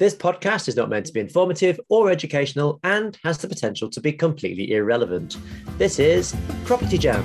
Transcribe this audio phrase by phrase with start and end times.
[0.00, 4.00] This podcast is not meant to be informative or educational and has the potential to
[4.00, 5.36] be completely irrelevant.
[5.78, 6.34] This is
[6.64, 7.22] Property Jam.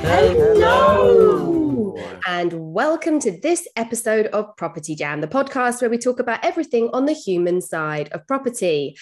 [0.00, 1.94] Hello.
[2.26, 6.88] And welcome to this episode of Property Jam, the podcast where we talk about everything
[6.94, 8.96] on the human side of property.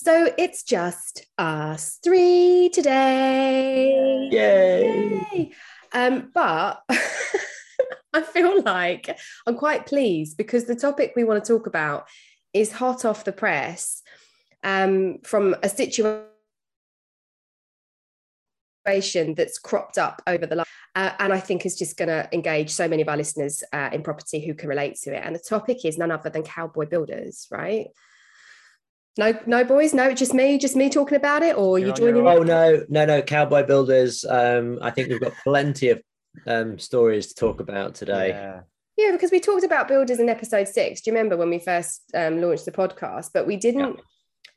[0.00, 4.28] So it's just us three today.
[4.30, 5.26] Yay!
[5.32, 5.52] Yay.
[5.92, 6.84] Um, but
[8.12, 12.06] I feel like I'm quite pleased because the topic we want to talk about
[12.54, 14.02] is hot off the press
[14.62, 16.22] um, from a situation
[19.34, 22.70] that's cropped up over the last, uh, and I think is just going to engage
[22.70, 25.22] so many of our listeners uh, in property who can relate to it.
[25.24, 27.88] And the topic is none other than cowboy builders, right?
[29.18, 32.24] No, no, boys, no, just me, just me talking about it, or You're joining?
[32.24, 34.24] Oh no, no, no, cowboy builders.
[34.24, 36.00] Um, I think we've got plenty of
[36.46, 38.28] um, stories to talk about today.
[38.28, 38.60] Yeah.
[38.96, 41.00] Yeah, because we talked about builders in episode six.
[41.00, 43.30] Do you remember when we first um, launched the podcast?
[43.34, 43.98] But we didn't.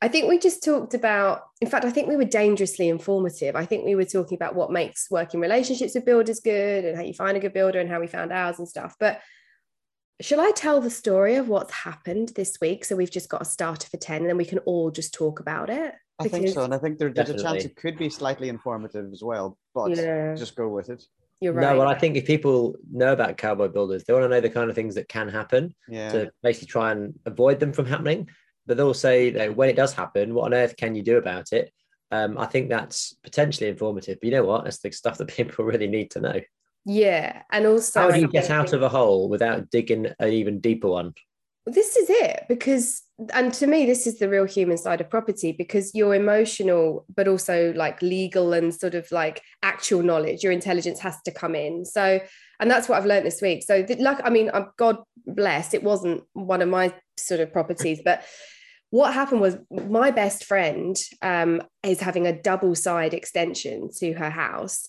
[0.00, 1.42] I think we just talked about.
[1.60, 3.56] In fact, I think we were dangerously informative.
[3.56, 7.02] I think we were talking about what makes working relationships with builders good, and how
[7.02, 8.94] you find a good builder, and how we found ours and stuff.
[9.00, 9.20] But
[10.22, 12.84] shall I tell the story of what's happened this week?
[12.84, 15.40] So we've just got a starter for ten, and then we can all just talk
[15.40, 15.94] about it.
[16.18, 19.12] I think so, and I think there, there's a chance it could be slightly informative
[19.12, 19.58] as well.
[19.74, 20.34] But Yeah.
[20.34, 21.04] just go with it.
[21.40, 21.72] You're right.
[21.72, 24.50] No, well, I think if people know about cowboy builders, they want to know the
[24.50, 26.12] kind of things that can happen Yeah.
[26.12, 28.28] to basically try and avoid them from happening.
[28.66, 31.52] But they'll say that when it does happen, what on earth can you do about
[31.52, 31.72] it?
[32.12, 34.18] Um, I think that's potentially informative.
[34.20, 34.64] But you know what?
[34.64, 36.40] That's the stuff that people really need to know.
[36.84, 40.60] Yeah, and also How do you get out of a hole without digging an even
[40.60, 41.14] deeper one?
[41.66, 43.02] this is it because
[43.32, 47.28] and to me this is the real human side of property because your emotional but
[47.28, 51.84] also like legal and sort of like actual knowledge your intelligence has to come in.
[51.84, 52.20] So
[52.58, 53.62] and that's what i've learned this week.
[53.62, 57.52] So the, luck i mean i'm god bless it wasn't one of my sort of
[57.52, 58.24] properties but
[58.90, 64.28] what happened was my best friend um, is having a double side extension to her
[64.28, 64.88] house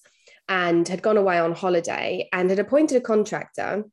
[0.49, 3.85] and had gone away on holiday and had appointed a contractor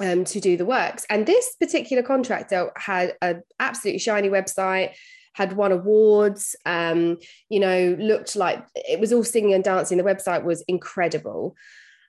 [0.00, 1.06] um, to do the works.
[1.08, 4.94] And this particular contractor had an absolutely shiny website,
[5.34, 7.18] had won awards, um,
[7.48, 9.98] you know, looked like it was all singing and dancing.
[9.98, 11.56] The website was incredible.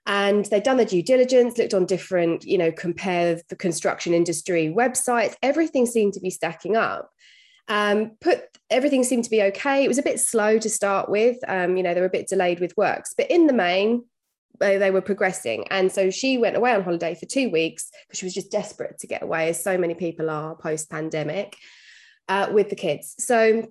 [0.08, 4.72] And they'd done their due diligence, looked on different, you know, compare the construction industry
[4.76, 5.36] websites.
[5.42, 7.10] Everything seemed to be stacking up.
[7.68, 9.84] Um, put everything seemed to be okay.
[9.84, 11.38] It was a bit slow to start with.
[11.48, 14.04] Um, you know, they were a bit delayed with works, but in the main,
[14.60, 15.66] they, were progressing.
[15.70, 19.00] And so she went away on holiday for two weeks because she was just desperate
[19.00, 21.56] to get away, as so many people are post pandemic
[22.30, 23.16] uh, with the kids.
[23.20, 23.68] So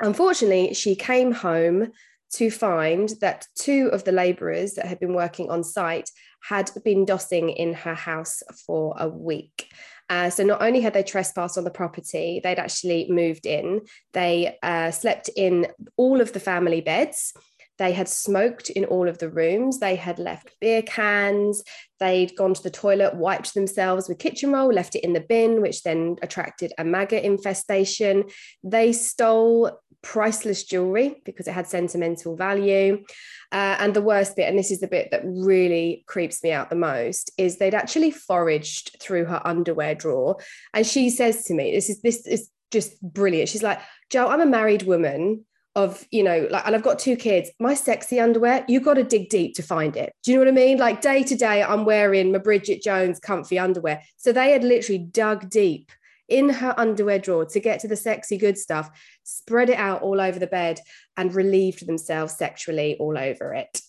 [0.00, 1.92] unfortunately, she came home
[2.34, 6.10] to find that two of the labourers that had been working on site
[6.48, 9.66] had been dossing in her house for a week.
[10.10, 13.80] Uh, so not only had they trespassed on the property, they'd actually moved in.
[14.12, 15.66] They uh, slept in
[15.96, 17.32] all of the family beds.
[17.78, 19.80] They had smoked in all of the rooms.
[19.80, 21.62] They had left beer cans.
[21.98, 25.60] They'd gone to the toilet, wiped themselves with kitchen roll, left it in the bin,
[25.60, 28.24] which then attracted a maggot infestation.
[28.62, 33.02] They stole priceless jewelry because it had sentimental value.
[33.50, 36.70] Uh, and the worst bit, and this is the bit that really creeps me out
[36.70, 40.36] the most, is they'd actually foraged through her underwear drawer.
[40.74, 43.80] And she says to me, "This is this is just brilliant." She's like,
[44.10, 45.44] "Joe, I'm a married woman."
[45.76, 49.02] Of you know like and i've got two kids my sexy underwear you got to
[49.02, 50.12] dig deep to find it.
[50.22, 50.78] Do you know what i mean?
[50.78, 54.02] Like day to day i'm wearing my bridget jones comfy underwear.
[54.16, 55.90] So they had literally dug deep
[56.28, 58.90] in her underwear drawer to get to the sexy good stuff
[59.24, 60.80] spread it out all over the bed
[61.16, 63.80] and relieved themselves sexually all over it.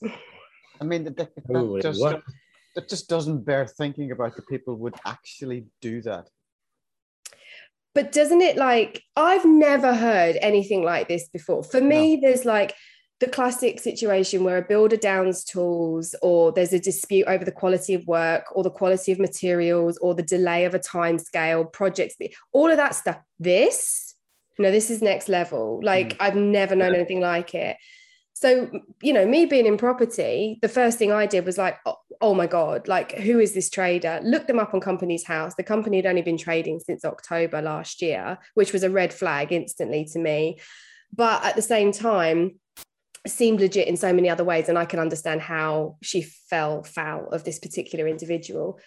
[0.81, 2.01] I mean, that, that, Ooh, just,
[2.75, 6.29] that just doesn't bear thinking about the people would actually do that.
[7.95, 11.63] But doesn't it like I've never heard anything like this before.
[11.63, 12.75] For me, there's like
[13.21, 17.93] the classic situation where a builder downs tools or there's a dispute over the quality
[17.93, 22.15] of work or the quality of materials or the delay of a time scale projects
[22.51, 23.17] all of that stuff.
[23.39, 24.13] This
[24.59, 25.79] no this is next level.
[25.81, 26.17] Like mm.
[26.19, 27.77] i've never known anything like it
[28.35, 28.69] so
[29.01, 32.33] you know me being in property the first thing i did was like oh, oh
[32.33, 34.19] my god like who is this trader?
[34.23, 35.55] Look them up on Companies House.
[35.55, 39.51] The company had only been trading since october last year which was a red flag
[39.51, 40.59] instantly to me.
[41.13, 42.59] But at the same time
[43.27, 47.27] seemed legit in so many other ways and i can understand how she fell foul
[47.29, 48.79] of this particular individual.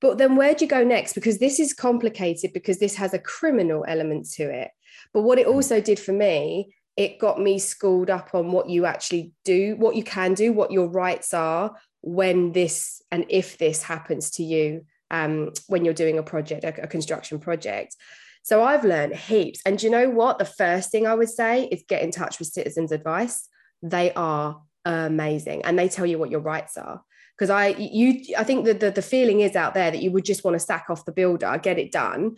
[0.00, 1.14] But then where do you go next?
[1.14, 4.70] Because this is complicated because this has a criminal element to it.
[5.12, 5.52] But what it hmm.
[5.52, 9.96] also did for me it got me schooled up on what you actually do, what
[9.96, 14.84] you can do, what your rights are when this and if this happens to you
[15.10, 17.96] um, when you're doing a project, a, a construction project.
[18.42, 19.60] So I've learned heaps.
[19.64, 20.38] And you know what?
[20.38, 23.48] The first thing I would say is get in touch with Citizens Advice.
[23.82, 27.02] They are amazing and they tell you what your rights are.
[27.36, 30.24] Because I you I think that the, the feeling is out there that you would
[30.24, 32.36] just want to sack off the builder, get it done,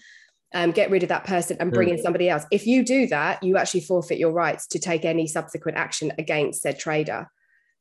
[0.55, 1.93] um, get rid of that person and bring mm.
[1.93, 2.45] in somebody else.
[2.51, 6.63] If you do that, you actually forfeit your rights to take any subsequent action against
[6.63, 7.29] said trader.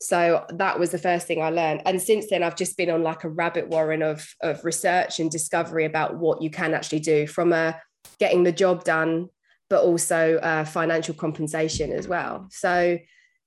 [0.01, 1.81] So that was the first thing I learned.
[1.85, 5.31] And since then, I've just been on like a rabbit warren of, of research and
[5.31, 7.79] discovery about what you can actually do from a
[8.19, 9.29] getting the job done,
[9.69, 12.47] but also uh, financial compensation as well.
[12.51, 12.97] So,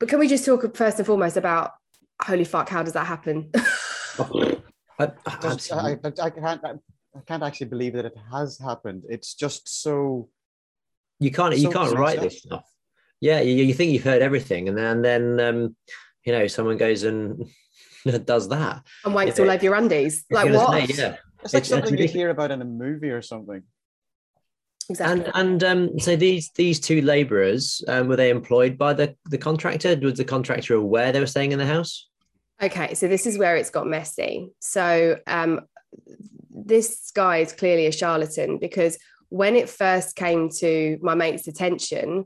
[0.01, 1.73] but can we just talk first and foremost about
[2.23, 3.51] holy fuck, how does that happen?
[4.99, 6.81] I, I, I, can't,
[7.19, 9.05] I can't actually believe that it has happened.
[9.09, 10.29] It's just so.
[11.19, 11.55] You can't.
[11.55, 12.65] So you can't write this stuff.
[13.21, 15.77] Yeah, you, you think you've heard everything, and then then um,
[16.25, 17.45] you know someone goes and
[18.25, 20.25] does that and wanks all over your undies.
[20.31, 20.89] Like what?
[20.89, 21.17] Say, yeah.
[21.43, 23.63] It's like it's, something you hear about in a movie or something.
[24.89, 25.25] Exactly.
[25.35, 29.39] And and um, so these these two labourers um, were they employed by the the
[29.39, 29.99] contractor?
[30.01, 32.09] Was the contractor aware they were staying in the house?
[32.63, 34.51] Okay, so this is where it's got messy.
[34.61, 35.61] So um,
[36.67, 42.25] this guy is clearly a charlatan because when it first came to my mate's attention,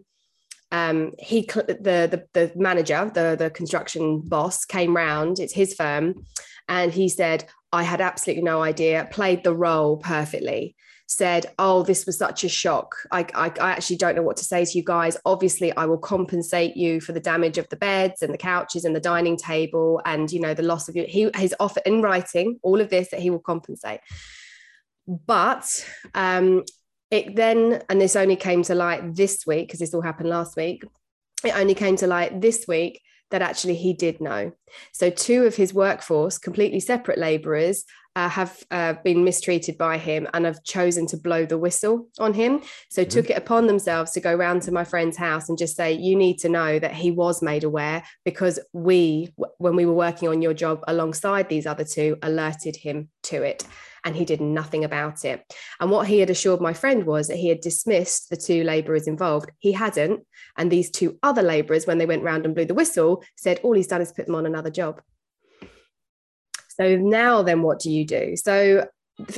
[0.70, 5.38] um, he the, the the manager, the the construction boss, came round.
[5.38, 6.24] It's his firm,
[6.68, 9.08] and he said, "I had absolutely no idea.
[9.10, 10.74] Played the role perfectly."
[11.12, 12.96] Said, Oh, this was such a shock.
[13.10, 15.16] I, I, I, actually don't know what to say to you guys.
[15.24, 18.94] Obviously, I will compensate you for the damage of the beds and the couches and
[18.94, 21.04] the dining table and, you know, the loss of you.
[21.08, 24.00] He his offer in writing all of this that he will compensate.
[25.06, 26.64] But um,
[27.10, 30.56] it then, and this only came to light this week because this all happened last
[30.56, 30.84] week.
[31.44, 34.52] It only came to light this week that actually he did know.
[34.92, 37.84] So, two of his workforce, completely separate labourers,
[38.16, 42.34] uh, have uh, been mistreated by him and have chosen to blow the whistle on
[42.34, 42.62] him.
[42.90, 43.10] So, mm-hmm.
[43.10, 46.16] took it upon themselves to go round to my friend's house and just say, You
[46.16, 50.42] need to know that he was made aware because we, when we were working on
[50.42, 53.64] your job alongside these other two, alerted him to it
[54.04, 55.44] and he did nothing about it.
[55.80, 59.06] And what he had assured my friend was that he had dismissed the two labourers
[59.06, 59.50] involved.
[59.58, 60.26] He hadn't.
[60.56, 63.74] And these two other labourers, when they went round and blew the whistle, said all
[63.74, 65.00] he's done is put them on another job.
[66.78, 68.36] So now, then, what do you do?
[68.36, 68.86] So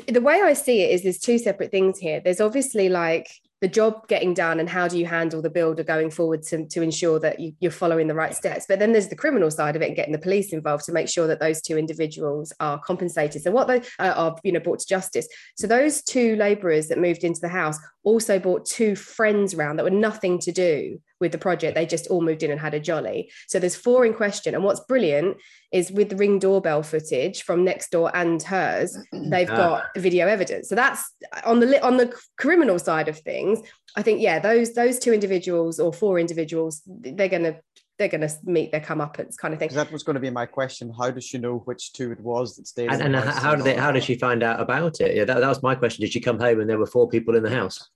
[0.08, 2.20] the way I see it is there's two separate things here.
[2.20, 3.28] There's obviously like
[3.64, 6.82] the job getting done and how do you handle the builder going forward to, to
[6.82, 9.81] ensure that you, are following the right steps but then there's the criminal side of
[9.81, 13.42] it and getting the police involved to make sure that those two individuals are compensated
[13.42, 15.26] so what they uh, are you know brought to justice
[15.56, 19.84] so those two laborers that moved into the house also brought two friends around that
[19.84, 22.78] were nothing to do with the project they just all moved in and had a
[22.78, 25.38] jolly so there's four in question and what's brilliant
[25.72, 28.94] is with the ring doorbell footage from next door and hers
[29.30, 29.56] they've ah.
[29.56, 31.14] got video evidence so that's
[31.46, 33.58] on the on the criminal side of things
[33.96, 37.58] i think yeah those those two individuals or four individuals they're going to
[37.98, 39.68] they're going to meet their comeuppance kind of thing.
[39.72, 40.92] That was going to be my question.
[40.98, 42.90] How does she know which two it was that stayed?
[42.90, 43.76] And, and how did they?
[43.76, 45.14] How did she find out about it?
[45.14, 46.02] Yeah, that, that was my question.
[46.02, 47.88] Did she come home and there were four people in the house?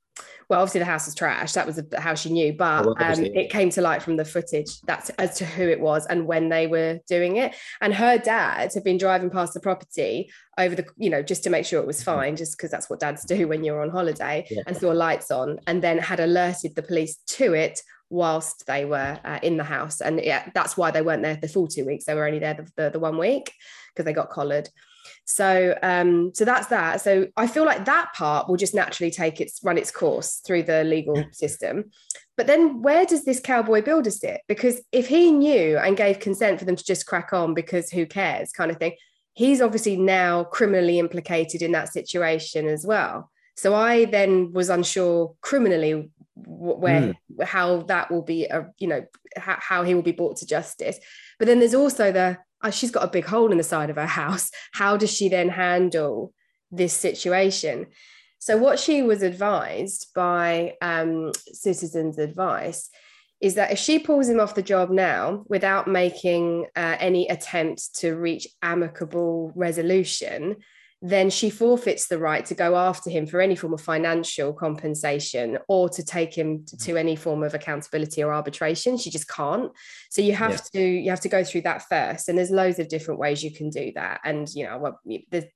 [0.48, 1.52] Well, obviously the house was trash.
[1.52, 4.80] That was how she knew, but oh, um, it came to light from the footage
[4.82, 7.54] that's as to who it was and when they were doing it.
[7.82, 11.50] And her dad had been driving past the property over the, you know, just to
[11.50, 14.46] make sure it was fine, just because that's what dads do when you're on holiday,
[14.50, 14.62] yeah.
[14.66, 19.20] and saw lights on, and then had alerted the police to it whilst they were
[19.24, 20.00] uh, in the house.
[20.00, 22.06] And yeah, that's why they weren't there the full two weeks.
[22.06, 23.52] They were only there the, the, the one week
[23.94, 24.70] because they got collared.
[25.30, 27.02] So um, so that's that.
[27.02, 30.62] So I feel like that part will just naturally take its run its course through
[30.62, 31.90] the legal system.
[32.38, 34.40] But then where does this cowboy builder sit?
[34.48, 38.06] Because if he knew and gave consent for them to just crack on because who
[38.06, 38.96] cares kind of thing,
[39.34, 43.30] he's obviously now criminally implicated in that situation as well.
[43.58, 47.44] So I then was unsure criminally where mm.
[47.44, 49.04] how that will be a you know
[49.36, 50.98] how, how he will be brought to justice.
[51.38, 53.96] But then there's also the oh, she's got a big hole in the side of
[53.96, 54.50] her house.
[54.72, 56.32] How does she then handle
[56.70, 57.86] this situation?
[58.38, 62.90] So, what she was advised by um, Citizens Advice
[63.40, 67.96] is that if she pulls him off the job now without making uh, any attempt
[67.96, 70.56] to reach amicable resolution,
[71.00, 75.56] then she forfeits the right to go after him for any form of financial compensation
[75.68, 78.98] or to take him to, any form of accountability or arbitration.
[78.98, 79.70] She just can't.
[80.10, 80.80] So you have yeah.
[80.80, 82.28] to you have to go through that first.
[82.28, 84.20] And there's loads of different ways you can do that.
[84.24, 84.96] And you know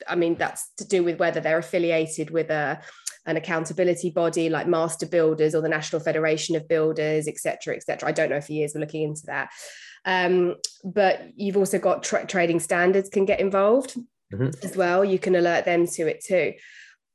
[0.06, 2.80] i mean that's to do with whether they're affiliated with a
[3.26, 8.12] an accountability body like master builders or the national federation of builders etc etc i
[8.12, 9.50] don't know if he is we're looking into that.
[10.04, 13.96] Um, but you've also got tra- trading standards can get involved
[14.32, 14.50] mm-hmm.
[14.64, 15.04] as well.
[15.04, 16.54] You can alert them to it too.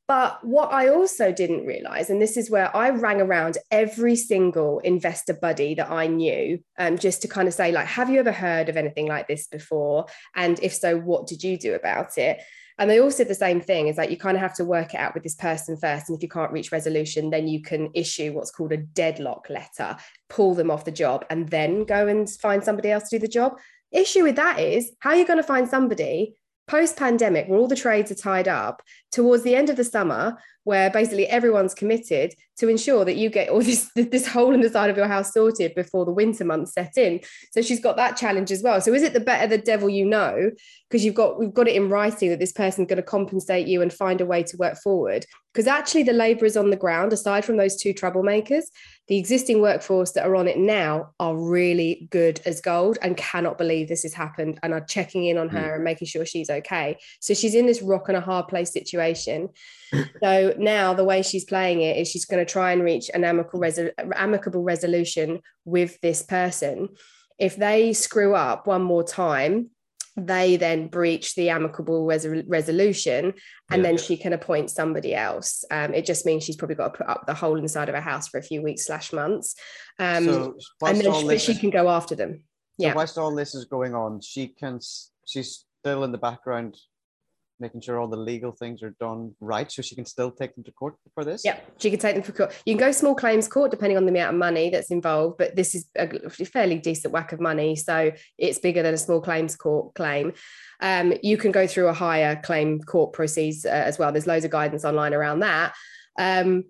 [0.08, 4.80] But what I also didn't realize, and this is where I rang around every single
[4.80, 8.32] investor buddy that I knew, um, just to kind of say, like, have you ever
[8.32, 10.06] heard of anything like this before?
[10.34, 12.42] And if so, what did you do about it?
[12.80, 14.94] And they all said the same thing is like you kind of have to work
[14.94, 16.08] it out with this person first.
[16.08, 19.98] And if you can't reach resolution, then you can issue what's called a deadlock letter,
[20.30, 23.28] pull them off the job, and then go and find somebody else to do the
[23.28, 23.58] job.
[23.92, 26.36] Issue with that is how are you going to find somebody
[26.68, 28.82] post pandemic, where all the trades are tied up,
[29.12, 33.48] towards the end of the summer, where basically everyone's committed to ensure that you get
[33.48, 36.74] all this this hole in the side of your house sorted before the winter months
[36.74, 37.22] set in.
[37.54, 38.82] So she's got that challenge as well.
[38.82, 40.52] So is it the better the devil you know?
[40.90, 43.82] Because you've got we've got it in writing that this person's going to compensate you
[43.82, 45.26] and find a way to work forward.
[45.54, 48.64] Because actually the labourers on the ground, aside from those two troublemakers,
[49.08, 53.58] the existing workforce that are on it now are really good as gold and cannot
[53.58, 55.76] believe this has happened and are checking in on her mm.
[55.76, 56.98] and making sure she's okay.
[57.22, 59.50] So she's in this rock and a hard place situation.
[60.22, 63.24] So now the way she's playing it is she's going to try and reach an
[63.24, 66.90] amicable, resol- amicable resolution with this person.
[67.38, 69.70] If they screw up one more time,
[70.18, 73.34] they then breach the amicable res- resolution
[73.70, 73.88] and yeah.
[73.88, 77.08] then she can appoint somebody else um, it just means she's probably got to put
[77.08, 79.56] up the hole inside of her house for a few weeks slash months
[80.00, 82.42] um, so and then she, she, can go after them
[82.80, 84.80] yeah so whilst all this is going on she can
[85.28, 86.76] she's still in the background
[87.60, 90.64] making sure all the legal things are done right so she can still take them
[90.64, 91.42] to court for this?
[91.44, 92.62] Yeah she can take them to court.
[92.66, 95.56] You can go small claims court depending on the amount of money that's involved but
[95.56, 99.56] this is a fairly decent whack of money so it's bigger than a small claims
[99.56, 100.34] court claim.
[100.80, 104.12] Um, you can go through a higher claim court proceeds uh, as well.
[104.12, 105.74] There's loads of guidance online around that.
[106.20, 106.66] Um,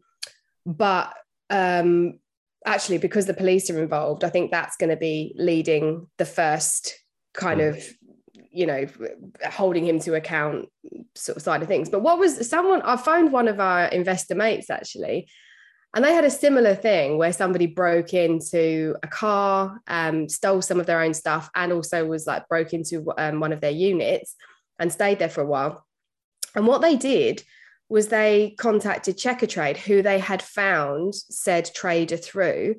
[0.65, 1.13] but
[1.49, 2.19] um,
[2.67, 6.95] actually because the police are involved i think that's going to be leading the first
[7.33, 7.69] kind mm.
[7.69, 7.83] of
[8.57, 8.87] you know
[9.51, 10.67] holding him to account
[11.13, 14.33] sort of side of things but what was someone i phoned one of our investor
[14.33, 15.29] mates actually
[15.93, 20.79] and they had a similar thing where somebody broke into a car um, stole some
[20.79, 24.35] of their own stuff and also was like broke into um, one of their units
[24.79, 25.85] and stayed there for a while
[26.55, 27.43] and what they did
[27.89, 32.75] was they contacted Checkatrade who they had found said trader through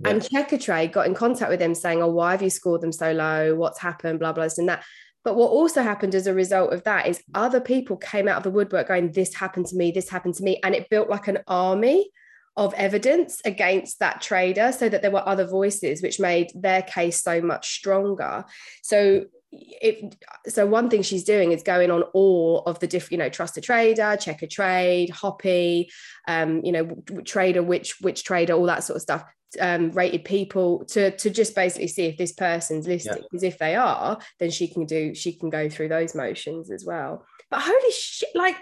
[0.00, 0.10] yeah.
[0.10, 3.12] And Checkatrade got in contact with them saying, Oh, why have you scored them so
[3.12, 3.54] low?
[3.54, 4.18] What's happened?
[4.18, 4.84] Blah, blah, blah, and that.
[5.26, 8.42] But what also happened as a result of that is other people came out of
[8.44, 10.60] the woodwork going, This happened to me, this happened to me.
[10.62, 12.12] And it built like an army
[12.56, 17.24] of evidence against that trader so that there were other voices, which made their case
[17.24, 18.44] so much stronger.
[18.84, 20.14] So it
[20.46, 23.56] so one thing she's doing is going on all of the different you know trust
[23.56, 25.88] a trader Checkatrade hoppy
[26.26, 29.24] um you know trader which which trader all that sort of stuff
[29.60, 33.48] um, rated people to to just basically see if this person's listed because yeah.
[33.48, 37.24] if they are then she can do she can go through those motions as well.
[37.50, 38.56] But holy shit like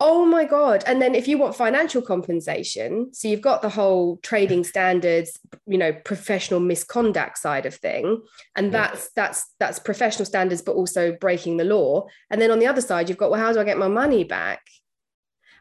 [0.00, 0.82] oh my god.
[0.86, 5.78] And then if you want financial compensation so you've got the whole trading standards you
[5.78, 8.20] know professional misconduct side of thing
[8.56, 8.72] and yeah.
[8.72, 12.06] that's that's that's professional standards but also breaking the law.
[12.30, 14.24] And then on the other side you've got well how do i get my money
[14.24, 14.60] back?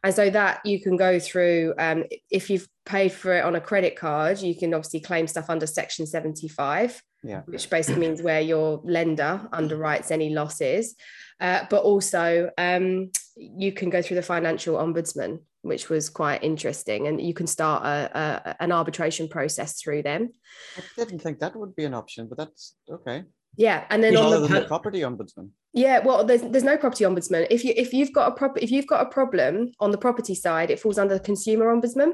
[0.03, 3.61] And so that you can go through um, if you've paid for it on a
[3.61, 7.41] credit card you can obviously claim stuff under section 75 yeah.
[7.45, 10.95] which basically means where your lender underwrites any losses
[11.39, 17.07] uh, but also um, you can go through the financial ombudsman which was quite interesting
[17.07, 20.29] and you can start a, a, an arbitration process through them
[20.77, 23.23] i didn't think that would be an option but that's okay
[23.55, 25.49] yeah, and then on the, the, property ombudsman.
[25.73, 27.45] Yeah, well, there's there's no property ombudsman.
[27.51, 30.33] If you if you've got a prop if you've got a problem on the property
[30.33, 32.13] side, it falls under the consumer ombudsman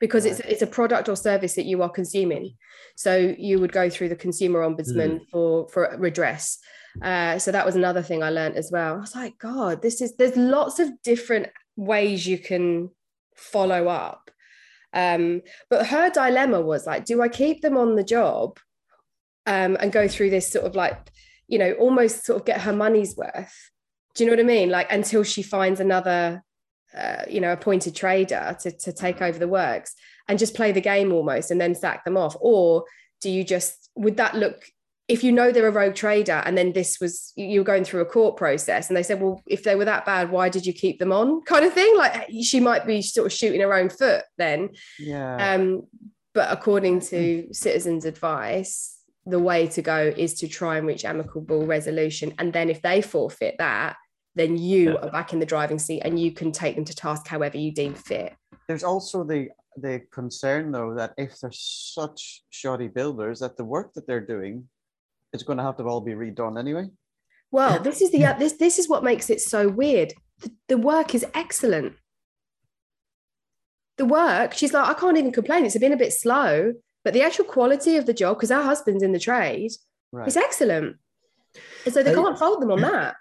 [0.00, 0.32] because right.
[0.32, 2.56] it's it's a product or service that you are consuming.
[2.96, 5.28] So you would go through the consumer ombudsman mm.
[5.30, 6.58] for for redress.
[7.00, 8.96] Uh, so that was another thing I learned as well.
[8.96, 12.90] I was like, God, this is there's lots of different ways you can
[13.36, 14.30] follow up.
[14.92, 18.58] Um, but her dilemma was like, do I keep them on the job
[19.46, 21.10] um, and go through this sort of like,
[21.48, 23.70] you know, almost sort of get her money's worth.
[24.14, 24.70] Do you know what I mean?
[24.70, 26.42] Like until she finds another,
[26.96, 29.94] uh, you know, appointed trader to, to take over the works
[30.28, 32.36] and just play the game almost and then sack them off.
[32.40, 32.84] Or
[33.20, 34.64] do you just, would that look
[35.10, 38.00] if you know they're a rogue trader and then this was you were going through
[38.00, 40.72] a court process and they said well if they were that bad why did you
[40.72, 41.42] keep them on?
[41.42, 41.96] Kind of thing?
[41.96, 44.70] Like she might be sort of shooting her own foot then.
[45.00, 45.54] Yeah.
[45.54, 45.82] um
[46.32, 51.66] but according to citizens advice the way to go is to try and reach amicable
[51.66, 52.32] resolution.
[52.38, 53.96] And then if they forfeit that
[54.34, 54.98] then you Yeah.
[55.00, 57.72] are back in the driving seat and you can take them to task however you
[57.72, 58.34] deem fit
[58.68, 63.92] There's also the the concern though that if they're such shoddy builders that the work
[63.94, 64.68] that they're doing
[65.32, 66.86] is going to have to all be redone anyway.
[67.52, 70.12] Well, this is the this this is what makes it so weird.
[70.40, 71.94] The, the work is excellent.
[73.96, 75.64] The work, she's like, I can't even complain.
[75.64, 79.02] It's been a bit slow, but the actual quality of the job, because her husband's
[79.02, 79.72] in the trade,
[80.12, 80.26] Right.
[80.26, 80.96] is excellent.
[81.84, 83.16] And so they Uh, can't fault them on that.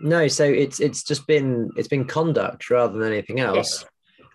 [0.00, 3.84] No, so it's it's just been it's been conduct rather than anything else.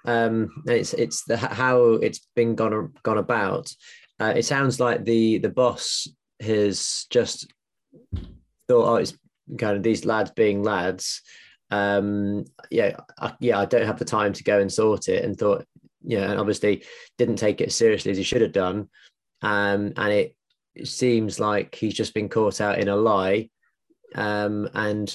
[0.06, 3.74] Um, and it's it's the how it's been gone gone about.
[4.20, 6.08] Uh, it sounds like the the boss
[6.40, 7.52] has just
[8.68, 9.18] thought, oh, it's
[9.58, 11.22] kind of these lads being lads.
[11.70, 15.38] Um, yeah, I, yeah, I don't have the time to go and sort it, and
[15.38, 15.66] thought,
[16.04, 16.84] yeah, and obviously
[17.18, 18.90] didn't take it seriously as he should have done.
[19.42, 20.36] Um, and it,
[20.76, 23.50] it seems like he's just been caught out in a lie.
[24.16, 25.14] Um, and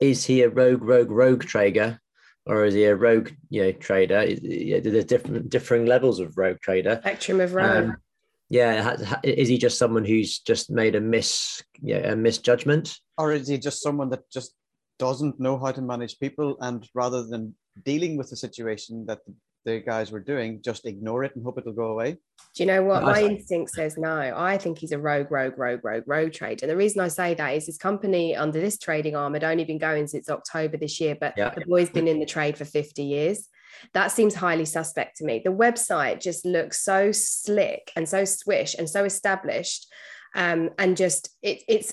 [0.00, 2.00] is he a rogue, rogue, rogue trader,
[2.46, 4.24] or is he a rogue, you know, trader?
[4.24, 6.98] Yeah, There's different, differing levels of rogue trader.
[7.02, 7.84] Spectrum of rogue.
[7.84, 7.96] Um,
[8.48, 12.98] yeah, ha- ha- is he just someone who's just made a mis, yeah, a misjudgment?
[13.18, 14.54] Or is he just someone that just
[14.98, 17.54] doesn't know how to manage people and rather than
[17.84, 19.20] dealing with the situation that
[19.64, 22.12] the, the guys were doing, just ignore it and hope it'll go away?
[22.54, 23.02] Do you know what?
[23.02, 24.34] My instinct says no.
[24.36, 26.64] I think he's a rogue, rogue, rogue, rogue, rogue trader.
[26.64, 29.64] And the reason I say that is his company under this trading arm had only
[29.64, 31.50] been going since October this year, but Yeah.
[31.54, 33.48] the boy's been in the trade for 50 years.
[33.94, 35.40] That seems highly suspect to me.
[35.44, 39.86] The website just looks so slick and so swish and so established.
[40.34, 41.92] Um, and just it, it's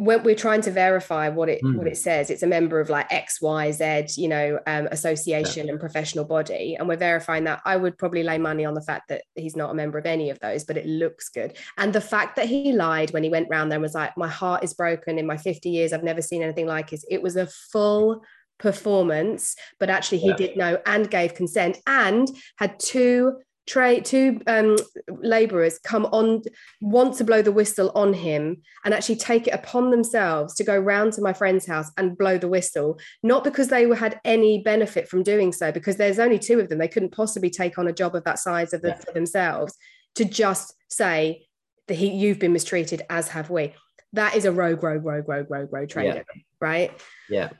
[0.00, 1.76] when we're trying to verify what it Hmm.
[1.76, 5.68] what it says, it's a member of like X, Y, Z, you know, um, association
[5.68, 7.60] and professional body, and we're verifying that.
[7.64, 10.30] I would probably lay money on the fact that he's not a member of any
[10.30, 11.56] of those, but it looks good.
[11.76, 14.28] And the fact that he lied when he went round there and was like, "My
[14.28, 15.18] heart is broken.
[15.18, 18.22] In my 50 years, I've never seen anything like it." It was a full
[18.58, 20.36] performance, but actually he Yeah.
[20.36, 23.38] did know and gave consent and had two
[23.68, 24.76] trade two um,
[25.20, 26.42] laborers come on
[26.80, 30.76] want to blow the whistle on him and actually take it upon themselves to go
[30.76, 32.98] round to my friend's house and blow the whistle.
[33.22, 36.78] Not because they had any benefit from doing so because there's only two of them.
[36.78, 38.98] They couldn't possibly take on a job of that size of the, Yeah.
[38.98, 39.76] for themselves
[40.14, 41.46] to just say
[41.86, 43.74] that he you've been mistreated as have we.
[44.14, 46.24] That is a rogue rogue rogue rogue rogue rogue trader
[46.60, 46.90] right?
[47.28, 47.50] Yeah,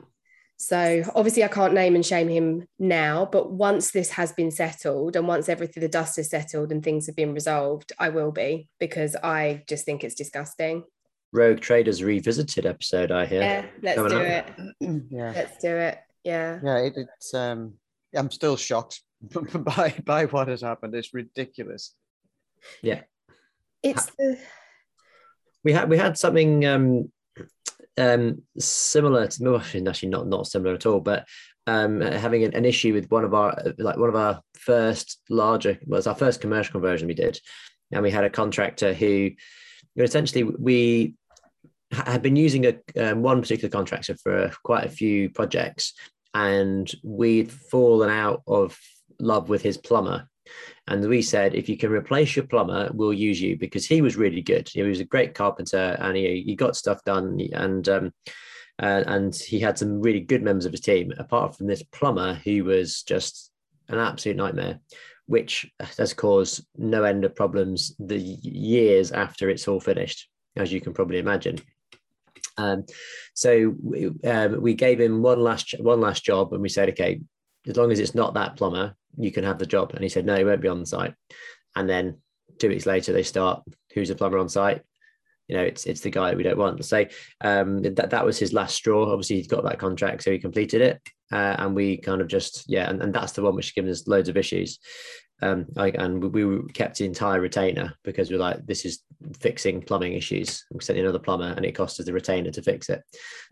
[0.58, 5.14] so obviously, I can't name and shame him now, but once this has been settled
[5.14, 8.68] and once everything, the dust is settled and things have been resolved, I will be
[8.80, 10.82] because I just think it's disgusting.
[11.32, 13.40] Rogue Traders Revisited episode, I hear.
[13.40, 14.50] Yeah, let's Coming do up.
[14.80, 15.04] it.
[15.10, 15.32] yeah.
[15.34, 15.98] Let's do it.
[16.24, 16.58] Yeah.
[16.64, 17.74] Yeah, it, it's um
[18.14, 20.94] I'm still shocked by by what has happened.
[20.94, 21.94] It's ridiculous.
[22.82, 23.02] Yeah.
[23.84, 24.38] It's the
[25.62, 27.12] we had we had something um
[27.98, 31.26] um similar to well, actually not not similar at all but
[31.66, 35.78] um having an, an issue with one of our like one of our first larger
[35.86, 37.40] well it's our first commercial conversion we did.
[37.90, 39.30] And we had a contractor who
[39.96, 41.14] essentially we
[41.90, 45.94] had been using a um, one particular contractor for quite a few projects
[46.34, 48.78] and we'd fallen out of
[49.18, 50.28] love with his plumber
[50.86, 54.16] and we said, if you can replace your plumber, we'll use you because he was
[54.16, 54.68] really good.
[54.68, 57.40] He was a great carpenter and he, he got stuff done.
[57.52, 58.12] And um,
[58.80, 61.12] uh, and he had some really good members of his team.
[61.18, 63.50] Apart from this plumber, who was just
[63.88, 64.80] an absolute nightmare,
[65.26, 70.80] which has caused no end of problems the years after it's all finished, as you
[70.80, 71.58] can probably imagine.
[72.56, 72.86] Um,
[73.34, 77.20] so we, um, we gave him one last one last job, and we said, okay,
[77.66, 79.92] as long as it's not that plumber, you can have the job.
[79.94, 81.14] And he said, no, he won't be on site.
[81.76, 82.18] And then
[82.58, 83.62] two weeks later, they start,
[83.94, 84.82] who's the plumber on site?
[85.48, 86.84] You know, it's it's the guy we don't want.
[86.84, 87.06] So
[87.40, 89.10] um, that that was his last straw.
[89.10, 91.00] Obviously, he's got that contract, so he completed it.
[91.32, 94.06] Uh, and we kind of just yeah, and, and that's the one which given us
[94.06, 94.78] loads of issues.
[95.40, 99.04] Um, like, and we, we kept the entire retainer because we're like, this is
[99.40, 100.64] fixing plumbing issues.
[100.70, 103.02] We sent another plumber, and it cost us the retainer to fix it.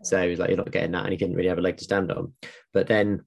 [0.03, 1.77] So he was like, you're not getting that, and he didn't really have a leg
[1.77, 2.33] to stand on.
[2.73, 3.21] But then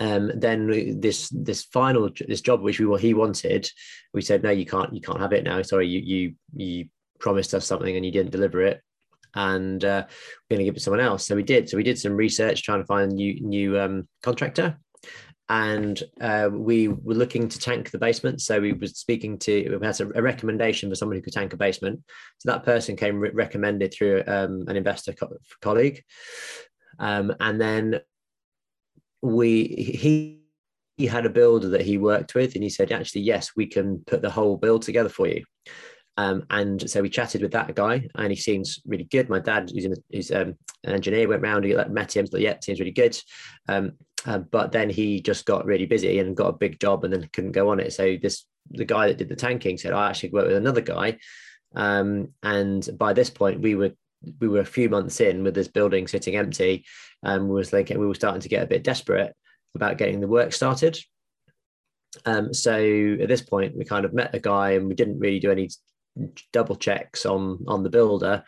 [0.00, 3.70] um, then this this final this job which we were he wanted,
[4.14, 5.60] we said no, you can't you can't have it now.
[5.62, 6.86] Sorry, you you you
[7.18, 8.80] promised us something and you didn't deliver it,
[9.34, 11.26] and uh, we're going to give it to someone else.
[11.26, 11.68] So we did.
[11.68, 14.78] So we did some research trying to find a new new um, contractor,
[15.50, 18.40] and uh, we were looking to tank the basement.
[18.40, 21.56] So we were speaking to, we had a, recommendation for somebody who could tank a
[21.56, 22.00] basement.
[22.38, 26.04] So that person came re- recommended through um, an investor co- colleague.
[27.00, 28.00] Um, and then
[29.22, 30.42] we, he,
[30.96, 34.02] he had a builder that he worked with and he said, actually, yes, we can
[34.06, 35.44] put the whole build together for you.
[36.16, 39.30] Um, and so we chatted with that guy, and he seems really good.
[39.30, 40.54] My dad, who's, in, who's um,
[40.84, 43.18] an engineer, went round, he met him, but yeah, seems really good.
[43.68, 43.92] Um,
[44.26, 47.30] uh, but then he just got really busy and got a big job, and then
[47.32, 47.94] couldn't go on it.
[47.94, 51.16] So this the guy that did the tanking said, "I actually worked with another guy,"
[51.74, 53.92] um, and by this point we were
[54.40, 56.84] we were a few months in with this building sitting empty,
[57.22, 59.34] and was thinking we were starting to get a bit desperate
[59.74, 60.98] about getting the work started.
[62.24, 62.72] Um, so
[63.20, 65.70] at this point, we kind of met the guy, and we didn't really do any
[66.52, 68.44] double checks on on the builder,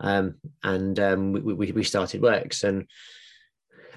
[0.00, 2.86] um, and um, we, we, we started works and.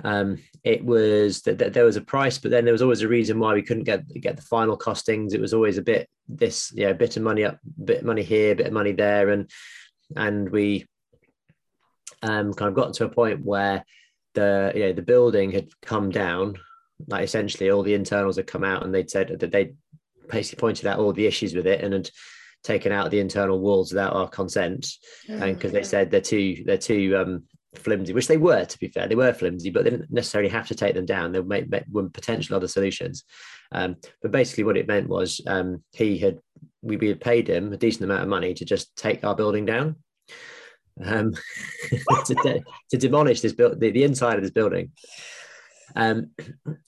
[0.03, 3.39] Um, it was that, there was a price, but then there was always a reason
[3.39, 5.33] why we couldn't get get the final costings.
[5.33, 8.55] It was always a bit this, yeah, bit of money up, bit of money here,
[8.55, 9.49] bit of money there, and
[10.13, 10.85] and we
[12.21, 13.85] um, kind of got to a point where
[14.35, 16.57] the you know the building had come down,
[17.07, 19.73] like essentially all the internals had come out, and they'd said that they
[20.29, 22.09] basically pointed out all the issues with it and had
[22.63, 24.87] taken out the internal walls without our consent,
[25.27, 27.43] and because they said they're too they're too um,
[27.77, 30.67] flimsy, which they were to be fair, they were flimsy, but they didn't necessarily have
[30.67, 31.31] to take them down.
[31.31, 33.23] They make, make were potential other solutions.
[33.71, 36.39] Um, but basically, what it meant was um, he had
[36.81, 39.65] we, we had paid him a decent amount of money to just take our building
[39.65, 39.95] down.
[41.03, 41.33] Um,
[42.25, 44.91] to, de- to demolish this build the, the inside of this building
[45.97, 46.31] um,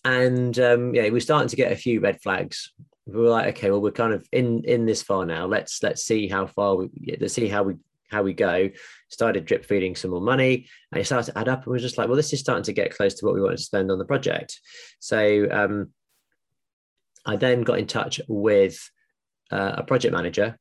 [0.06, 2.72] and um, yeah, we're starting to get a few red flags
[3.08, 5.46] we were like, okay, well, we're kind of in in this far now.
[5.46, 6.90] Let's let's see how far we
[7.20, 7.76] let's see how we
[8.10, 8.70] how we go.
[9.10, 11.64] Started drip feeding some more money, and it started to add up.
[11.64, 13.42] And we are just like, well, this is starting to get close to what we
[13.42, 14.60] wanted to spend on the project.
[15.00, 15.92] So um,
[17.26, 18.78] I then got in touch with
[19.52, 20.58] uh, a project manager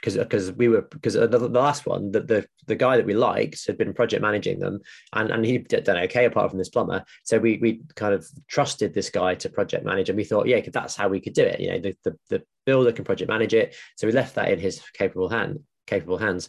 [0.00, 3.14] because because we were because the, the, last one that the the guy that we
[3.14, 4.80] liked had been project managing them
[5.12, 7.04] and and he done okay apart from this plumber.
[7.24, 10.60] So we we kind of trusted this guy to project manage and we thought yeah
[10.72, 13.54] that's how we could do it you know the, the, the builder can project manage
[13.54, 13.74] it.
[13.96, 16.48] So we left that in his capable hand capable hands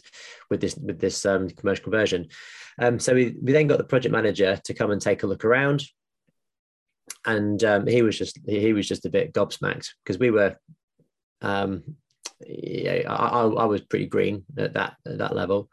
[0.50, 2.28] with this with this um, commercial conversion.
[2.78, 5.44] Um, so we, we then got the project manager to come and take a look
[5.44, 5.82] around
[7.26, 10.56] and um, he was just he was just a bit gobsmacked because we were
[11.42, 11.96] um,
[12.46, 15.68] yeah, I, I, was pretty green at that at that level,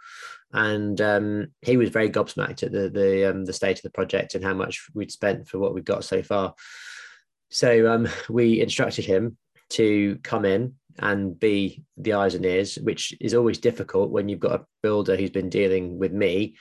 [0.51, 4.36] and um, he was very gobsmacked at the the um, the state of the project
[4.36, 6.56] and how much we'd spent for what we've got so far.
[7.49, 9.38] So um, we instructed him
[9.71, 14.39] to come in and be the eyes and ears, which is always difficult when you've
[14.39, 16.56] got a builder who's been dealing with me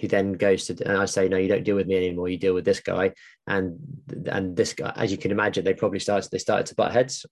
[0.00, 2.28] who then goes to and I say, no, you don't deal with me anymore.
[2.28, 3.12] You deal with this guy,
[3.46, 3.78] and
[4.26, 7.26] and this guy, as you can imagine, they probably started they started to butt heads,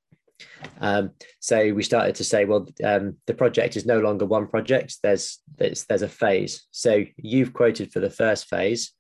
[0.81, 4.97] um, so we started to say, well, um, the project is no longer one project.
[5.03, 6.67] There's there's there's a phase.
[6.71, 8.93] So you've quoted for the first phase.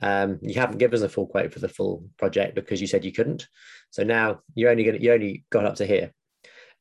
[0.00, 3.04] Um, you haven't given us a full quote for the full project because you said
[3.04, 3.48] you couldn't.
[3.90, 6.12] So now you're only going you only got up to here.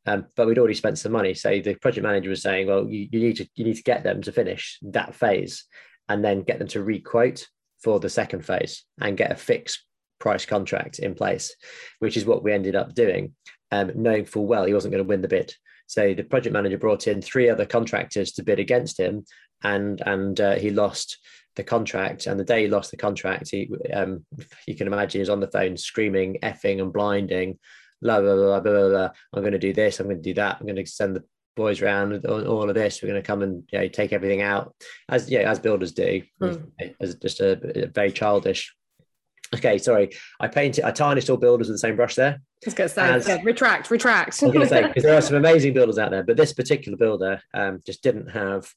[0.06, 1.34] Um, but we'd already spent some money.
[1.34, 4.04] So the project manager was saying, well, you, you need to you need to get
[4.04, 5.66] them to finish that phase
[6.08, 7.48] and then get them to requote
[7.84, 9.84] for the second phase and get a fixed
[10.20, 11.56] price contract in place,
[12.00, 13.36] which is what we ended up doing
[13.72, 15.54] um, knowing full well he wasn't going to win the bid.
[15.88, 19.26] So the project manager brought in three other contractors to bid against him,
[19.64, 21.18] and and uh, he lost
[21.56, 22.28] the contract.
[22.28, 24.26] And the day he lost the contract, he um,
[24.68, 27.58] you can imagine he was on the phone screaming, effing and blinding,
[28.02, 28.90] blah blah blah blah blah.
[28.90, 29.10] blah.
[29.34, 30.00] I'm going to do this.
[30.00, 30.58] I'm going to do that.
[30.60, 31.24] I'm going to send the
[31.56, 33.02] boys around with all of this.
[33.02, 34.74] We're going to come and you know, take everything out
[35.10, 36.70] as yeah as builders do, mm.
[37.00, 38.76] as just a, a very childish
[39.56, 40.10] Okay, sorry.
[40.40, 42.34] I painted, I tarnished all builders with the same brush there.
[42.34, 44.42] I was going to say, As, yeah, retract, retract.
[44.44, 46.54] I was going to say, because there are some amazing builders out there, but this
[46.54, 48.70] particular builder um, just didn't have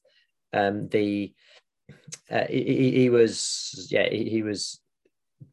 [0.53, 1.33] um, the,
[2.29, 4.79] uh, he, he, was, yeah, he, he, was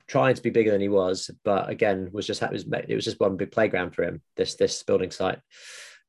[0.07, 3.05] trying to be bigger than he was, but again, was just, it was, it was
[3.05, 5.41] just one big playground for him, this, this building site.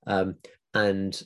[0.05, 0.35] Um,
[0.73, 1.19] and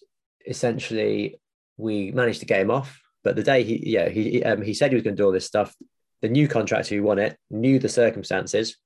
[0.45, 1.39] essentially
[1.77, 4.91] we managed to get him off, but the day he, yeah, he, um, he said
[4.91, 5.75] he was going to do all this stuff
[6.23, 8.77] the new contractor who won it knew the circumstances,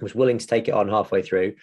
[0.00, 1.54] was willing to take it on halfway through,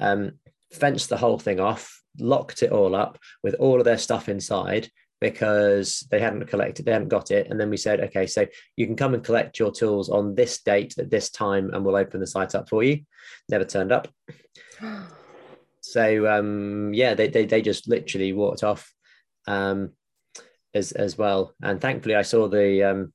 [0.00, 0.30] um,
[0.72, 4.88] fenced the whole thing off, locked it all up with all of their stuff inside
[5.20, 7.48] because they hadn't collected, they hadn't got it.
[7.50, 8.46] And then we said, okay, so
[8.76, 11.96] you can come and collect your tools on this date at this time, and we'll
[11.96, 13.00] open the site up for you.
[13.48, 14.06] Never turned up.
[15.80, 18.92] so um, yeah, they, they they just literally walked off
[19.48, 19.90] um,
[20.72, 21.52] as as well.
[21.60, 23.12] And thankfully, I saw the um,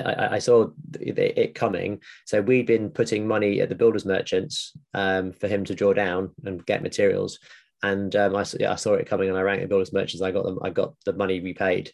[0.00, 0.68] I, I, saw
[1.00, 2.00] it, it coming.
[2.26, 6.32] So we'd been putting money at the builders merchants um, for him to draw down
[6.44, 7.38] and get materials.
[7.82, 10.22] And um, I, yeah, I saw it coming and I rang the builders merchants.
[10.22, 10.58] I got them.
[10.62, 11.92] I got the money repaid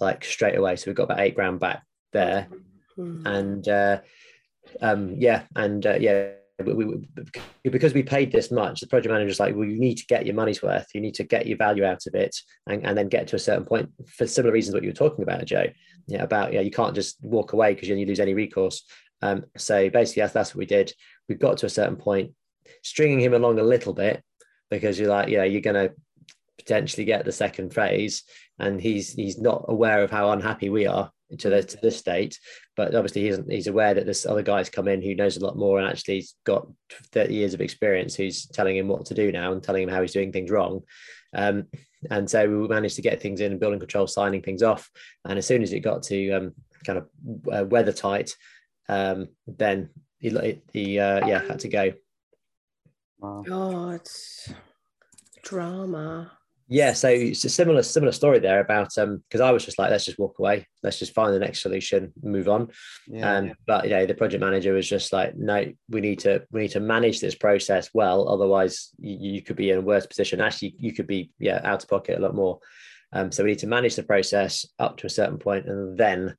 [0.00, 0.76] like straight away.
[0.76, 2.48] So we got about eight grand back there.
[2.98, 3.26] Mm-hmm.
[3.26, 4.00] And uh,
[4.80, 6.30] um, yeah, and uh, yeah,
[6.64, 7.08] we, we,
[7.64, 10.34] because we paid this much, the project manager's like, well, you need to get your
[10.34, 10.86] money's worth.
[10.94, 13.40] You need to get your value out of it, and, and then get to a
[13.40, 15.66] certain point for similar reasons what you were talking about, Joe.
[16.10, 18.84] Yeah, about yeah, you can't just walk away because you lose any recourse.
[19.22, 20.92] Um, so basically, that's that's what we did.
[21.28, 22.32] We got to a certain point,
[22.82, 24.22] stringing him along a little bit
[24.70, 25.92] because you're like, yeah, you're to
[26.58, 28.24] potentially get the second phase,
[28.58, 32.38] and he's he's not aware of how unhappy we are to, the, to this state.
[32.76, 35.56] But obviously, he's, he's aware that this other guy's come in who knows a lot
[35.56, 36.66] more and actually he's got
[37.12, 40.00] 30 years of experience who's telling him what to do now and telling him how
[40.00, 40.82] he's doing things wrong.
[41.32, 41.66] Um,
[42.08, 44.90] and so we managed to get things in and building control, signing things off.
[45.24, 47.08] And as soon as it got to um, kind of
[47.52, 48.34] uh, weather tight,
[48.88, 51.92] um, then he, he uh, yeah, had to go.
[53.18, 53.44] Wow.
[53.46, 54.08] God,
[55.42, 56.32] drama
[56.70, 59.90] yeah so it's a similar similar story there about um because i was just like
[59.90, 60.66] let's just walk away.
[60.82, 62.68] Let's just find the next solution move on.
[63.06, 63.52] Yeah, um yeah.
[63.66, 66.80] but yeah the project manager was just like no we need to we need to
[66.80, 70.40] manage this process well otherwise you, you could be in a worse position.
[70.40, 72.60] Actually you could be yeah out of pocket a lot more.
[73.12, 76.36] Um so we need to manage the process up to a certain point and then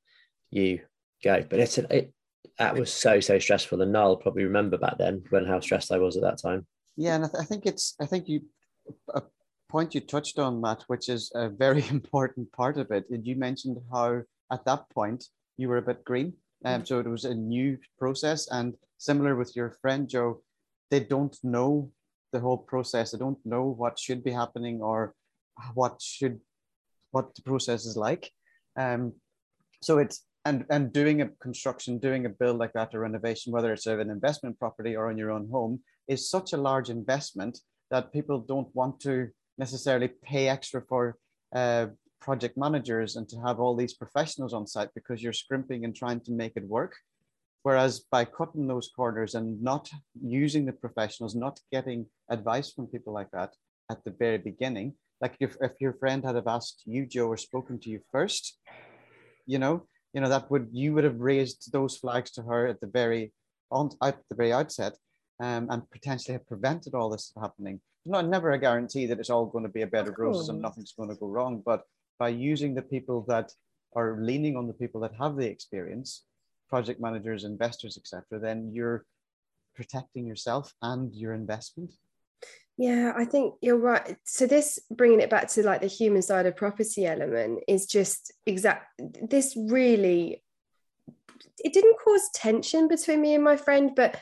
[0.50, 0.80] you
[1.24, 1.44] go.
[1.48, 2.14] But it's a, it
[2.58, 5.98] that was so so stressful and Niall probably remember back then when how stressed I
[5.98, 6.66] was at that time.
[6.96, 8.42] Yeah and I, th- I think it's I think you
[9.72, 13.06] point you touched on, Matt, which is a very important part of it.
[13.10, 15.26] And you mentioned how at that point
[15.58, 16.34] you were a bit green.
[16.64, 18.48] Um, so it was a new process.
[18.52, 20.44] And similar with your friend Joe,
[20.92, 21.92] they don't know
[22.34, 23.12] the whole process.
[23.12, 25.16] They don't know what should be happening or
[25.74, 26.40] what should
[27.12, 28.32] what the process is like.
[28.78, 29.14] Um,
[29.82, 33.74] so it's and and doing a construction, doing a build like that, a renovation, whether
[33.74, 38.14] it's an investment property or on your own home, is such a large investment that
[38.14, 39.30] people don't want to
[39.64, 41.04] necessarily pay extra for
[41.62, 41.86] uh,
[42.28, 46.22] project managers and to have all these professionals on site because you're scrimping and trying
[46.28, 46.94] to make it work.
[47.64, 49.86] Whereas by cutting those corners and not
[50.44, 52.00] using the professionals, not getting
[52.38, 53.52] advice from people like that
[53.94, 54.88] at the very beginning,
[55.24, 58.44] like if, if your friend had have asked you, Joe, or spoken to you first,
[59.46, 59.76] you know,
[60.14, 63.24] you know, that would you would have raised those flags to her at the very
[63.70, 64.94] on at the very outset
[65.46, 69.46] um, and potentially have prevented all this happening not never a guarantee that it's all
[69.46, 71.62] going to be a bed of roses and nothing's going to go wrong.
[71.66, 71.84] But
[72.20, 73.52] by using the people that
[73.96, 76.24] are leaning on the people that have the experience,
[76.70, 79.06] project managers, investors, etc., then you're
[79.76, 81.92] protecting yourself and your investment.
[82.78, 84.18] Yeah, I think you're right.
[84.24, 88.34] So this bringing it back to like the human side of property element is just
[88.46, 88.88] exact.
[89.30, 90.42] This really,
[91.64, 94.20] it didn't cause tension between me and my friend, but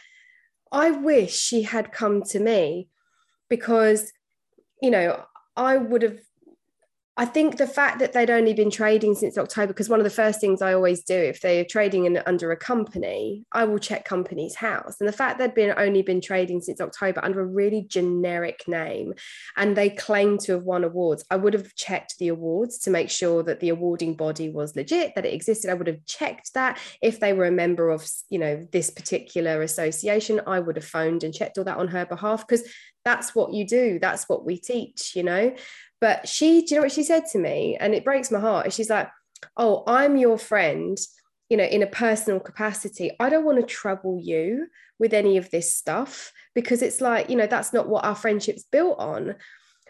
[0.71, 2.89] I wish she had come to me
[3.49, 4.11] because
[4.81, 5.23] you know
[5.55, 6.19] I would have
[7.19, 10.09] I think the fact that they'd only been trading since October, because one of the
[10.09, 13.77] first things I always do if they are trading in, under a company, I will
[13.77, 14.95] check Companies House.
[15.01, 19.15] And the fact they'd been only been trading since October under a really generic name
[19.57, 23.09] and they claim to have won awards, I would have checked the awards to make
[23.09, 25.69] sure that the awarding body was legit, that it existed.
[25.69, 26.79] I would have checked that.
[27.01, 31.25] If they were a member of, you know, this particular association, I would have phoned
[31.25, 32.63] and checked all that on her behalf because
[33.05, 33.99] that's what you do.
[33.99, 35.55] That's what we teach, you know.
[36.01, 37.77] But she, do you know what she said to me?
[37.79, 38.71] And it breaks my heart.
[38.73, 39.09] She's like,
[39.57, 40.97] Oh, I'm your friend,
[41.49, 43.11] you know, in a personal capacity.
[43.19, 47.35] I don't want to trouble you with any of this stuff because it's like, you
[47.35, 49.35] know, that's not what our friendship's built on.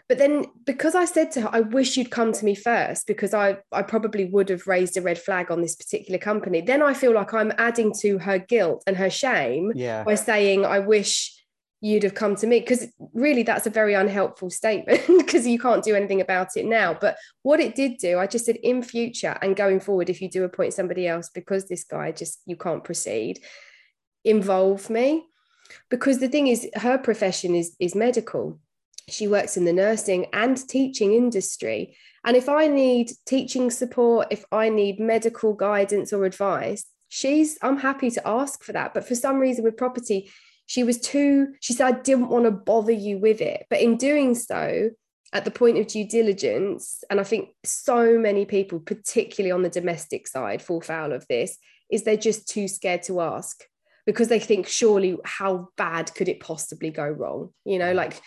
[0.08, 3.32] But then because I said to her, I wish you'd come to me first because
[3.32, 6.60] I, I probably would have raised a red flag on this particular company.
[6.60, 10.02] Then I feel like I'm adding to her guilt and her shame yeah.
[10.02, 11.39] by saying, I wish
[11.80, 15.82] you'd have come to me because really that's a very unhelpful statement because you can't
[15.82, 16.94] do anything about it now.
[16.94, 20.28] But what it did do i just said in future and going forward if you
[20.28, 23.40] do appoint somebody else because this guy just you can't proceed
[24.24, 25.24] involve me.
[25.88, 28.58] Because the thing is her profession is is medical.
[29.08, 31.96] She works in the nursing and teaching industry.
[32.24, 37.78] And if i need teaching support if i need medical guidance or advice she's i'm
[37.78, 38.92] happy to ask for that.
[38.92, 40.30] But for some reason with property
[40.70, 43.66] she was too, she said, I didn't want to bother you with it.
[43.68, 44.90] But in doing so,
[45.32, 49.68] at the point of due diligence, and I think so many people, particularly on the
[49.68, 51.58] domestic side, fall foul of this,
[51.90, 53.64] is they're just too scared to ask
[54.06, 57.50] because they think, surely, how bad could it possibly go wrong?
[57.64, 58.22] You know, like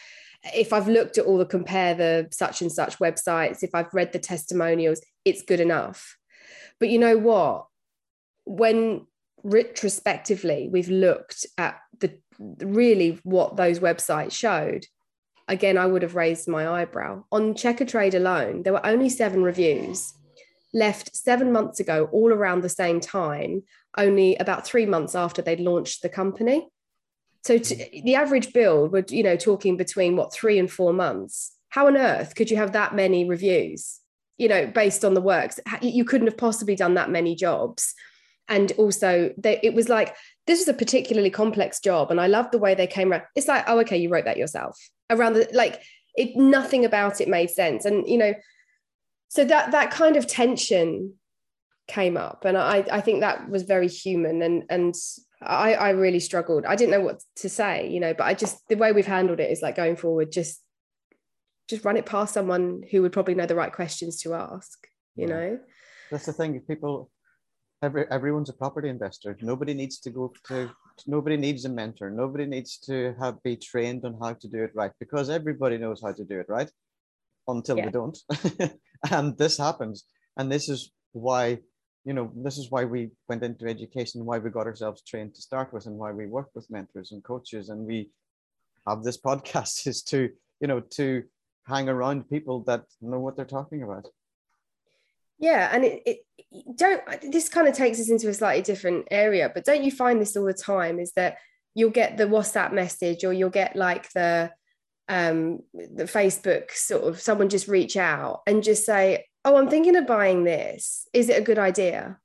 [0.53, 4.11] if I've looked at all the compare the such and such websites, if I've read
[4.11, 6.17] the testimonials, it's good enough.
[6.77, 7.67] But you know what?
[8.45, 9.05] when
[9.43, 14.85] retrospectively we've looked at the really what those websites showed.
[15.47, 17.25] Again i would have raised my eyebrow.
[17.31, 20.13] On Checkatrade alone there were only seven reviews
[20.73, 23.61] left seven months ago all around the same time
[23.95, 26.67] only about three months after they'd launched the company.
[27.43, 31.51] So to, the average build we're you know talking between what three and four months.
[31.69, 33.99] How on earth could you have that many reviews
[34.37, 35.59] you know based on the works?
[35.81, 37.93] You couldn't have possibly done that many jobs
[38.49, 40.15] and also they, it was like
[40.47, 43.23] this is a particularly complex job and i love the way they came around.
[43.35, 44.77] It's like oh okay you wrote that yourself.
[45.09, 45.81] Around the like
[46.15, 47.85] it nothing about it made sense.
[47.85, 48.33] And you know
[49.29, 51.13] so that that kind of tension
[51.87, 54.95] came up and i i think that was very human and and
[55.41, 56.65] i i really struggled.
[56.65, 59.39] I didn't know what to say you know but i just the way we've handled
[59.39, 60.61] it is like going forward just
[61.69, 65.27] just run it past someone who would probably know the right questions to ask you
[65.27, 65.33] yeah.
[65.33, 65.59] know?
[66.11, 67.09] That's the thing people
[67.83, 69.37] every everyone's a property investor.
[69.41, 70.71] Nobody needs to go to
[71.05, 72.09] nobody needs a mentor.
[72.09, 76.01] Nobody needs to have be trained on how to do it right because everybody knows
[76.01, 76.71] how to do it right
[77.47, 77.85] until yeah.
[77.85, 78.17] they don't.
[79.11, 80.05] And this happens.
[80.37, 81.59] And this is why
[82.05, 85.41] you know this is why we went into education why we got ourselves trained to
[85.41, 87.69] start with and why we work with mentors and coaches.
[87.69, 88.09] And we
[88.87, 90.29] have this podcast is to
[90.61, 91.23] you know to
[91.67, 94.07] hang around people that know what they're talking about
[95.39, 96.17] yeah and it, it
[96.77, 100.21] don't this kind of takes us into a slightly different area but don't you find
[100.21, 101.37] this all the time is that
[101.75, 104.51] you'll get the whatsapp message or you'll get like the
[105.09, 109.95] um the facebook sort of someone just reach out and just say oh i'm thinking
[109.95, 111.07] of buying this.
[111.13, 112.17] Is it a good idea?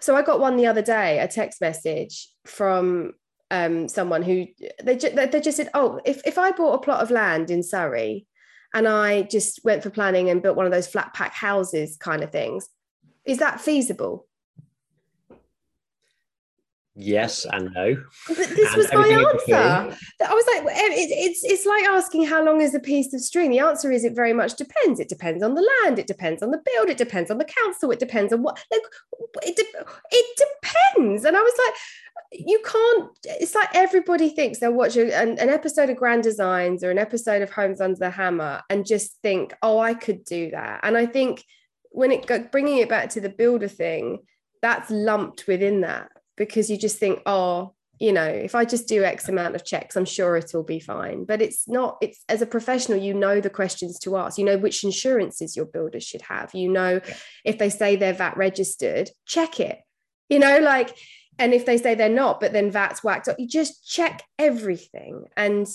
[0.00, 3.12] So i got one the other day a text message from
[3.50, 4.46] um someone who
[4.82, 7.62] they, ju- they just said oh if, if i bought a plot of land in
[7.62, 8.26] surrey
[8.74, 12.22] and I just went for planning and built one of those flat pack houses kind
[12.22, 12.68] of things.
[13.24, 14.26] Is that feasible?
[17.00, 17.96] Yes and no.
[18.28, 19.96] But this and was my answer.
[20.26, 23.50] I was like, it, it's it's like asking how long is a piece of string.
[23.50, 25.00] The answer is it very much depends.
[25.00, 25.98] It depends on the land.
[25.98, 26.90] It depends on the build.
[26.90, 27.90] It depends on the council.
[27.90, 28.62] It depends on what.
[28.70, 28.82] Like
[29.42, 31.24] it de- it depends.
[31.24, 31.74] And I was like,
[32.32, 36.90] you can't it's like everybody thinks they'll watch an, an, episode of grand designs or
[36.90, 40.78] an episode of homes under the hammer and just think oh i could do that
[40.84, 41.44] and i think
[41.90, 44.18] when it got bringing it back to the builder thing
[44.62, 49.04] that's lumped within that because you just think oh you know if i just do
[49.04, 51.24] x amount of checks i'm sure it'll be fine.
[51.26, 54.38] But it's not it's as a professional you know the questions to ask.
[54.38, 56.54] You know which insurances your builders should have.
[56.54, 57.00] You know
[57.44, 59.78] if they say they're vat registered check it.
[60.30, 60.96] You know like
[61.38, 65.24] and if they say they're not but then that's whacked up you just check everything.
[65.36, 65.66] And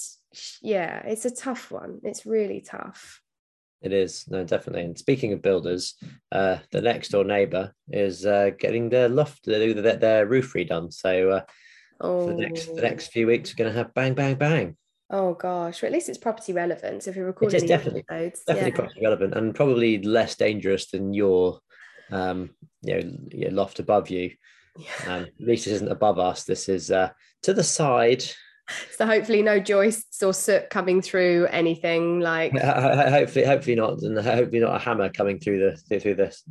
[0.63, 1.99] yeah it's a tough one.
[2.03, 3.21] It's really tough
[3.85, 5.95] it is no definitely and speaking of builders
[6.31, 11.29] uh the next door neighbor is uh getting their loft their, their roof redone so
[11.29, 11.41] uh
[12.01, 12.27] oh.
[12.27, 14.75] for the next the next few weeks we're going to have bang bang bang
[15.11, 18.03] oh gosh well, at least it's property relevant so if you're recording it is definitely
[18.09, 18.75] episodes, definitely yeah.
[18.75, 21.59] property relevant and probably less dangerous than your
[22.11, 22.49] um
[22.81, 24.31] you know your loft above you
[25.07, 26.43] um, at least this isn't above us.
[26.43, 27.09] This is uh,
[27.43, 28.23] to the side.
[28.91, 32.51] So hopefully no joists or soot coming through anything like.
[32.59, 36.43] hopefully, hopefully not, and hopefully not a hammer coming through the through this.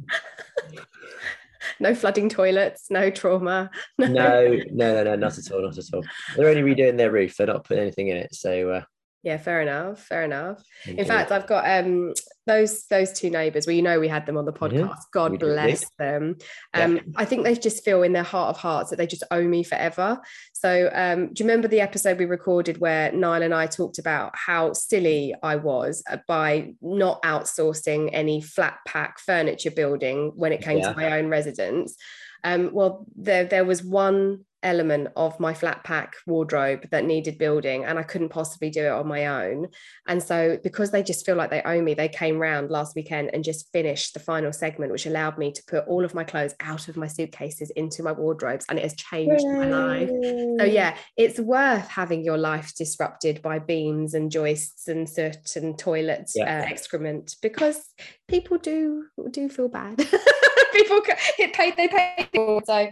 [1.80, 3.70] no flooding toilets, no trauma.
[3.98, 4.08] No.
[4.08, 6.04] no, no, no, no, not at all, not at all.
[6.36, 7.36] They're only redoing their roof.
[7.36, 8.82] They're not putting anything in it, so uh,
[9.24, 10.62] yeah fair enough fair enough.
[10.86, 12.12] In fact i've got um
[12.46, 14.74] those those two neighbors well you know we had them on the podcast.
[14.74, 16.36] Yeah, god bless them.
[16.74, 17.02] Um yeah.
[17.16, 19.64] i think they just feel in their heart of hearts that they just owe me
[19.64, 20.20] forever.
[20.52, 24.32] So um do you remember the episode we recorded where Niall and i talked about
[24.36, 30.78] how silly i was by not outsourcing any flat pack furniture building when it came
[30.78, 30.92] yeah.
[30.92, 31.96] to my own residence
[32.44, 37.84] um, well, there there was one element of my flat pack wardrobe that needed building
[37.84, 39.68] and I couldn't possibly do it on my own.
[40.08, 43.30] And so because they just feel like they owe me, they came round last weekend
[43.32, 46.54] and just finished the final segment, which allowed me to put all of my clothes
[46.60, 49.52] out of my suitcases into my wardrobes and it has changed Yay.
[49.52, 50.10] my life.
[50.58, 55.78] So yeah, it's worth having your life disrupted by beams and joists and soot and
[55.78, 56.62] toilet yeah.
[56.62, 57.84] uh, excrement because
[58.28, 60.08] people do do feel bad.
[60.74, 61.00] people
[61.38, 62.28] it paid they pay
[62.66, 62.90] so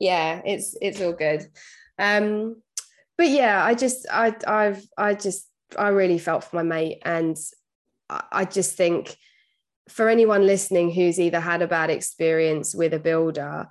[0.00, 1.46] yeah, it's it's all good.
[1.98, 2.56] Um,
[3.16, 5.46] but yeah, I just I I've I just
[5.78, 7.36] I really felt for my mate, and
[8.08, 9.14] I, I just think
[9.88, 13.68] for anyone listening who's either had a bad experience with a builder,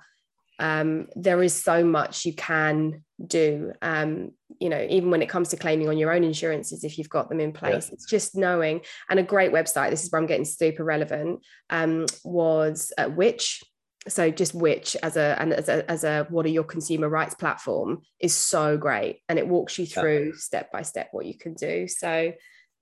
[0.58, 3.72] um, there is so much you can do.
[3.82, 7.08] Um, you know, even when it comes to claiming on your own insurances, if you've
[7.08, 7.94] got them in place, yeah.
[7.94, 8.82] it's just knowing.
[9.08, 11.40] And a great website, this is where I'm getting super relevant,
[11.70, 13.62] um, was at Which,
[14.08, 17.34] so just which as a and as a as a what are your consumer rights
[17.34, 20.32] platform is so great and it walks you through yeah.
[20.36, 22.32] step by step what you can do so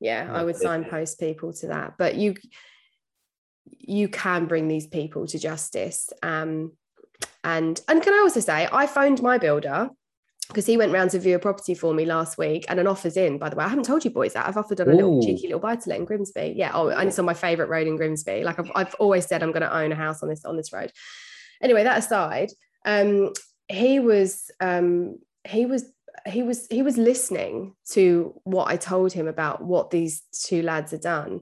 [0.01, 1.95] yeah, I would signpost people to that.
[1.99, 2.37] But you
[3.79, 6.11] you can bring these people to justice.
[6.23, 6.73] Um,
[7.43, 9.91] and and can I also say, I phoned my builder
[10.49, 13.17] because he went round to view a property for me last week and an offer's
[13.17, 13.65] in, by the way.
[13.65, 14.49] I haven't told you boys that.
[14.49, 14.95] I've offered on a Ooh.
[14.95, 16.55] little cheeky little buy to let in Grimsby.
[16.57, 16.71] Yeah.
[16.73, 18.45] Oh, and it's on my favourite road in Grimsby.
[18.45, 20.73] Like I've, I've always said I'm going to own a house on this on this
[20.73, 20.91] road.
[21.61, 22.51] Anyway, that aside,
[22.87, 23.33] um,
[23.69, 25.85] he was um, he was
[26.27, 30.93] he was he was listening to what I told him about what these two lads
[30.93, 31.41] had done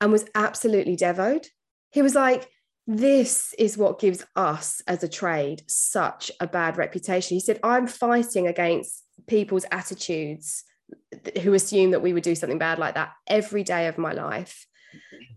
[0.00, 1.46] and was absolutely devoed.
[1.90, 2.48] He was like,
[2.96, 7.36] this is what gives us as a trade such a bad reputation.
[7.36, 10.64] He said, I'm fighting against people's attitudes
[11.42, 14.66] who assume that we would do something bad like that every day of my life.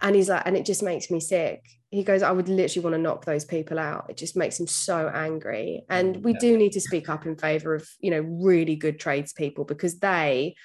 [0.02, 2.96] And he's like, and it just makes me sick he goes, I would literally want
[2.96, 4.08] to knock those people out.
[4.10, 5.86] It just makes him so angry.
[5.90, 6.40] And mm, we yeah.
[6.40, 10.56] do need to speak up in favor of, you know, really good tradespeople because they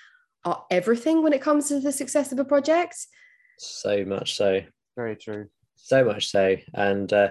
[0.46, 2.96] are everything when it comes to the success of a project.
[3.58, 4.62] So much so.
[4.96, 5.48] Very true.
[5.78, 6.56] So much so.
[6.74, 7.30] And uh,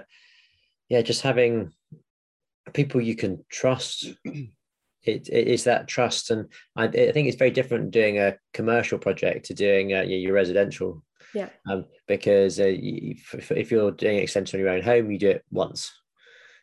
[0.88, 1.72] yeah, just having
[2.74, 4.06] people you can trust.
[5.04, 8.98] It, it is that trust, and I, I, think it's very different doing a commercial
[8.98, 11.02] project to doing a, your residential
[11.34, 11.48] yeah.
[11.68, 15.44] Um, because uh, if, if you're doing extension on your own home, you do it
[15.50, 15.92] once.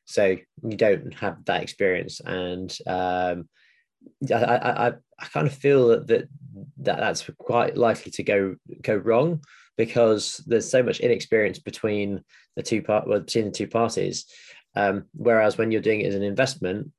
[0.05, 2.21] So you don't have that experience.
[2.21, 3.47] And um,
[4.31, 4.87] I, I,
[5.19, 6.29] I kind of feel that, that,
[6.77, 9.41] that that's quite likely to go go wrong
[9.77, 12.23] because there's so much inexperience between
[12.55, 14.25] the two part well, between the two parties.
[14.75, 16.91] Um, whereas when you're doing it as an investment,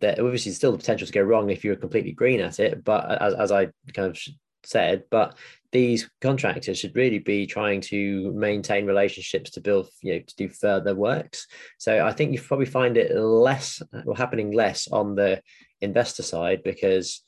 [0.00, 2.84] there obviously still the potential to go wrong if you're completely green at it.
[2.84, 4.18] But as, as I kind of
[4.64, 5.36] said, but
[5.72, 10.48] these contractors should really be trying to maintain relationships to build, you know, to do
[10.48, 11.46] further works.
[11.78, 15.42] So I think you probably find it less or happening less on the
[15.80, 17.22] investor side because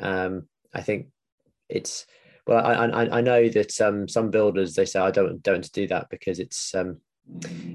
[0.00, 1.08] um, I think
[1.68, 2.06] it's
[2.46, 5.86] well, I, I, I know that um, some builders they say I don't don't do
[5.88, 6.98] that because it's um,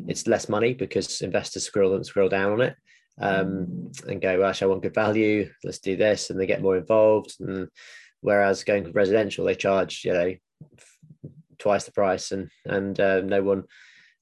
[0.08, 2.76] it's less money because investors scroll and scroll down on it
[3.20, 5.50] um, and go, well, actually, I want good value.
[5.64, 7.68] Let's do this, and they get more involved and
[8.22, 10.36] Whereas going for residential, they charge you know
[11.58, 13.64] twice the price, and and uh, no one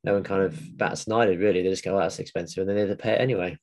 [0.04, 1.64] no one kind of bats an eyelid really.
[1.64, 3.58] They just go, oh, that's expensive, and then they have to pay it anyway.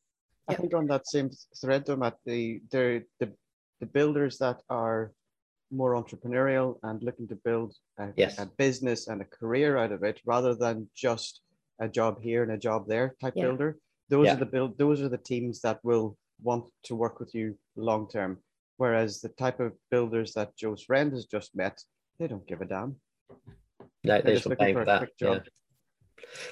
[0.49, 1.30] I think on that same
[1.61, 3.32] thread, though, Matt, the the the,
[3.80, 5.12] the builders that are
[5.77, 8.39] more entrepreneurial and looking to build a, yes.
[8.39, 11.41] a, business and a career out of it rather than just
[11.81, 13.45] a job here and a job there type yeah.
[13.45, 13.79] builder.
[14.09, 14.35] Those yeah.
[14.35, 18.09] are the build those are the teams that will want to work with you long
[18.09, 18.39] term.
[18.77, 21.81] Whereas the type of builders that Joe's friend has just met,
[22.18, 22.97] they don't give a damn.
[24.03, 25.09] No, they're, just looking for that.
[25.20, 25.39] Yeah.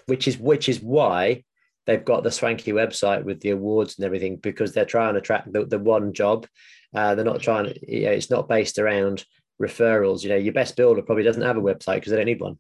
[0.07, 1.45] Which is which is why
[1.87, 5.53] they've got the swanky website with the awards and everything because they're trying to attract
[5.53, 6.47] the, the one job.
[6.95, 7.75] Uh, they're not trying.
[7.87, 9.25] You know, it's not based around
[9.61, 10.23] referrals.
[10.23, 12.59] You know, your best builder probably doesn't have a website because they don't need one.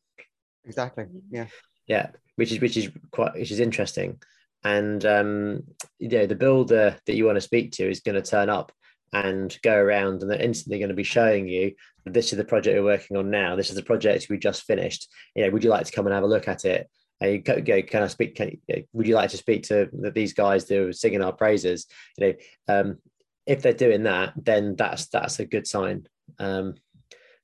[0.64, 1.06] Exactly.
[1.30, 1.46] Yeah.
[1.86, 4.20] Yeah, which is which is quite which is interesting.
[4.64, 5.64] And um,
[5.98, 8.72] you know, the builder that you want to speak to is going to turn up
[9.12, 11.72] and go around and they're instantly going to be showing you
[12.06, 15.08] this is the project we're working on now this is the project we just finished
[15.36, 16.88] you know would you like to come and have a look at it
[17.20, 20.32] and you go can i speak can you, would you like to speak to these
[20.32, 22.34] guys that are singing our praises you know
[22.74, 22.98] um,
[23.46, 26.06] if they're doing that then that's that's a good sign
[26.38, 26.74] um,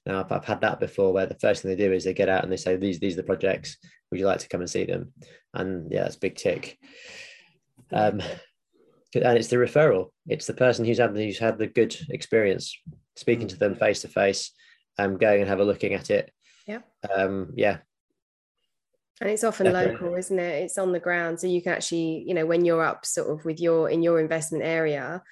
[0.06, 2.28] now I've, I've had that before where the first thing they do is they get
[2.28, 3.76] out and they say these these are the projects
[4.10, 5.12] would you like to come and see them
[5.54, 6.78] and yeah that's big tick
[7.92, 8.20] um,
[9.14, 10.10] and it's the referral.
[10.26, 12.76] It's the person who's had who's had the good experience
[13.16, 14.52] speaking to them face to face,
[14.98, 16.30] um, going and have a looking at it.
[16.66, 16.80] Yeah.
[17.14, 17.78] Um, yeah.
[19.20, 19.94] And it's often Definitely.
[19.94, 20.62] local, isn't it?
[20.64, 23.44] It's on the ground, so you can actually, you know, when you're up sort of
[23.44, 25.22] with your in your investment area,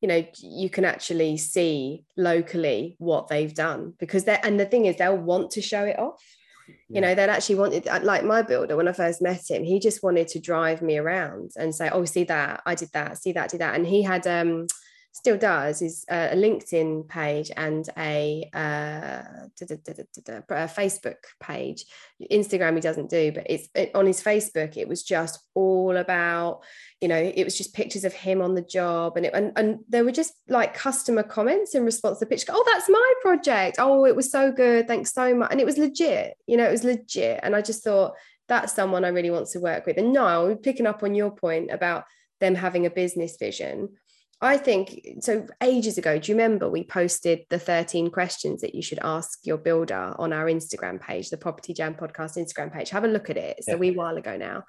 [0.00, 4.86] you know, you can actually see locally what they've done because they're and the thing
[4.86, 6.22] is they'll want to show it off.
[6.88, 10.02] You know they'd actually wanted like my builder when i first met him he just
[10.02, 12.62] wanted to drive me around and say oh see that?
[12.64, 13.18] I did that.
[13.18, 13.50] See that?
[13.50, 13.74] Did that?
[13.74, 14.66] And he had um
[15.14, 19.22] still does is a LinkedIn page and a, uh,
[19.62, 21.86] a Facebook page.
[22.32, 24.76] Instagram he doesn't do, but it's it, on his Facebook.
[24.76, 26.62] It was just all about,
[27.00, 29.78] you know, it was just pictures of him on the job, and it, and and
[29.88, 32.50] there were just like customer comments in response to the picture.
[32.50, 33.76] Oh, that's my project.
[33.78, 34.88] Oh, it was so good.
[34.88, 35.50] Thanks so much.
[35.52, 36.34] And it was legit.
[36.46, 37.38] You know, it was legit.
[37.42, 38.14] And I just thought
[38.48, 39.96] that's someone I really want to work with.
[39.96, 42.04] And no, picking up on your point about
[42.40, 43.90] them having a business vision
[44.44, 44.86] I think
[45.20, 45.46] so.
[45.62, 49.56] Ages ago, do you remember we posted the 13 questions that you should ask your
[49.56, 52.90] builder on our Instagram page, the Property Jam Podcast Instagram page?
[52.90, 53.56] Have a look at it.
[53.58, 53.74] It's yeah.
[53.74, 54.64] a wee while ago now.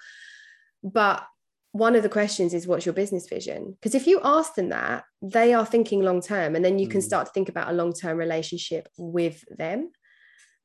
[0.84, 1.26] but
[1.72, 5.04] one of the questions is what's your business vision because if you ask them that
[5.22, 7.04] they are thinking long term and then you can Mm.
[7.04, 9.92] start to think about a long term relationship with them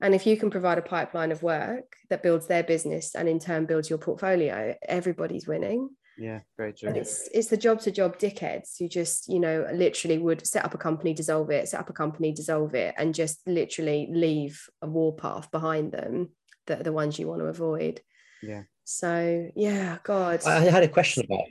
[0.00, 3.40] and if you can provide a pipeline of work that builds their business and in
[3.40, 5.90] turn builds your portfolio everybody's winning
[6.20, 6.88] Yeah, very true.
[6.90, 10.64] and it's it's the job to job dickheads who just you know literally would set
[10.66, 14.68] up a company dissolve it set up a company dissolve it and just literally leave
[14.82, 16.28] a warpath behind them
[16.66, 18.02] that are the ones you want to avoid
[18.42, 18.64] Yeah.
[18.84, 21.46] so yeah god I had a question about.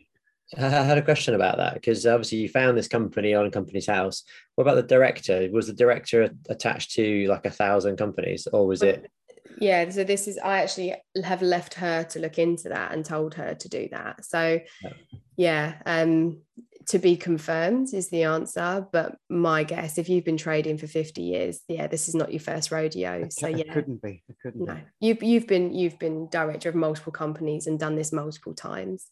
[0.58, 3.86] I had a question about that because obviously you found this company on a Companies
[3.86, 4.24] House.
[4.56, 5.48] What about the director?
[5.52, 9.12] Was the director attached to like a thousand companies, or was it?
[9.60, 13.34] Yeah so this is i actually have left her to look into that and told
[13.34, 14.92] her to do that so Yeah.
[15.38, 16.42] yeah um
[16.88, 21.22] to be confirmed is the answer but my guess if you've been trading for 50
[21.22, 24.24] years yeah this is not your first rodeo so cou- it yeah couldn't be.
[24.28, 24.82] It couldn't no be.
[25.00, 29.08] you've you've been you've been director of multiple companies and done this multiple times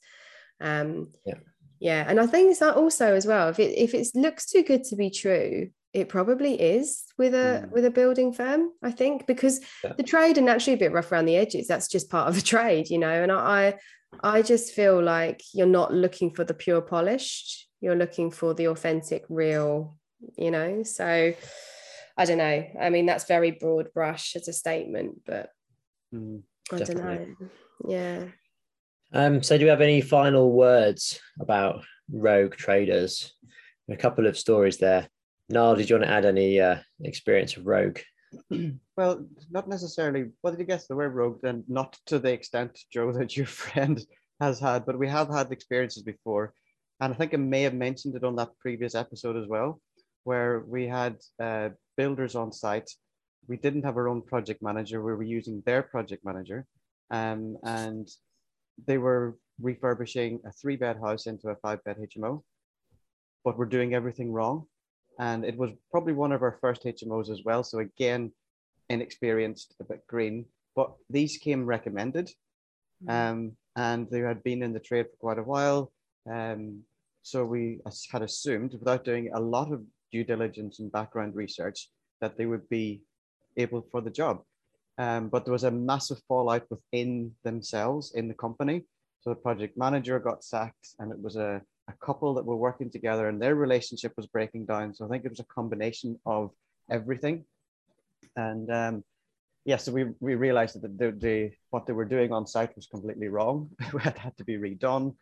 [0.59, 1.35] um Yeah.
[1.79, 4.83] yeah and i think it's also as well if it if it looks too good
[4.85, 7.71] to be true it probably is with a Mm.
[7.71, 9.93] with a building firm i think because Yeah.
[9.93, 12.41] the trade are naturally a bit rough around the edges that's just part of the
[12.55, 13.77] trade you know and i
[14.23, 18.67] i just feel like you're not looking for the pure polished you're looking for the
[18.67, 19.97] authentic real
[20.37, 21.33] you know so
[22.17, 25.49] i don't know i mean that's very broad brush as a statement but
[26.13, 26.43] Mm.
[26.71, 27.35] I don't know.
[27.85, 28.23] Yeah.
[29.11, 33.33] Um, so, do you have any final words about rogue traders?
[33.89, 35.07] A couple of stories there.
[35.49, 37.99] Niall, did you want to add any uh, experience of rogue?
[38.97, 40.31] Well, not necessarily.
[40.41, 41.39] Well, did you guess the word rogue?
[41.43, 44.03] Then not to the extent, Joe, that your friend
[44.41, 46.51] has had, but we have had experiences before,
[46.99, 49.79] and I think I may have mentioned it on that previous episode as well,
[50.23, 52.89] where we had uh, builders on site.
[53.47, 55.03] We didn't have our own project manager.
[55.03, 56.65] We were using their project manager,
[57.11, 58.09] um, and
[58.87, 62.41] they were refurbishing a three-bed house into a five-bed HMO,
[63.45, 64.65] but we're doing everything wrong
[65.19, 67.63] and it was probably one of our first HMOs as well.
[67.63, 68.31] So again,
[68.89, 70.45] inexperienced, a bit green,
[70.75, 72.31] but these came recommended,
[73.07, 75.91] um, and they had been in the trade for quite a while.
[76.29, 76.83] Um,
[77.23, 77.79] so we
[78.11, 81.89] had assumed, without doing a lot of due diligence and background research,
[82.21, 83.01] that they would be
[83.57, 84.41] able for the job.
[84.97, 88.83] Um, but there was a massive fallout within themselves in the company.
[89.21, 92.89] So the project manager got sacked, and it was a, a couple that were working
[92.89, 94.93] together, and their relationship was breaking down.
[94.93, 96.51] So I think it was a combination of
[96.89, 97.45] everything.
[98.35, 99.03] And um,
[99.65, 102.87] yeah, so we, we realized that the, the what they were doing on site was
[102.87, 103.69] completely wrong.
[103.79, 105.15] it had to be redone.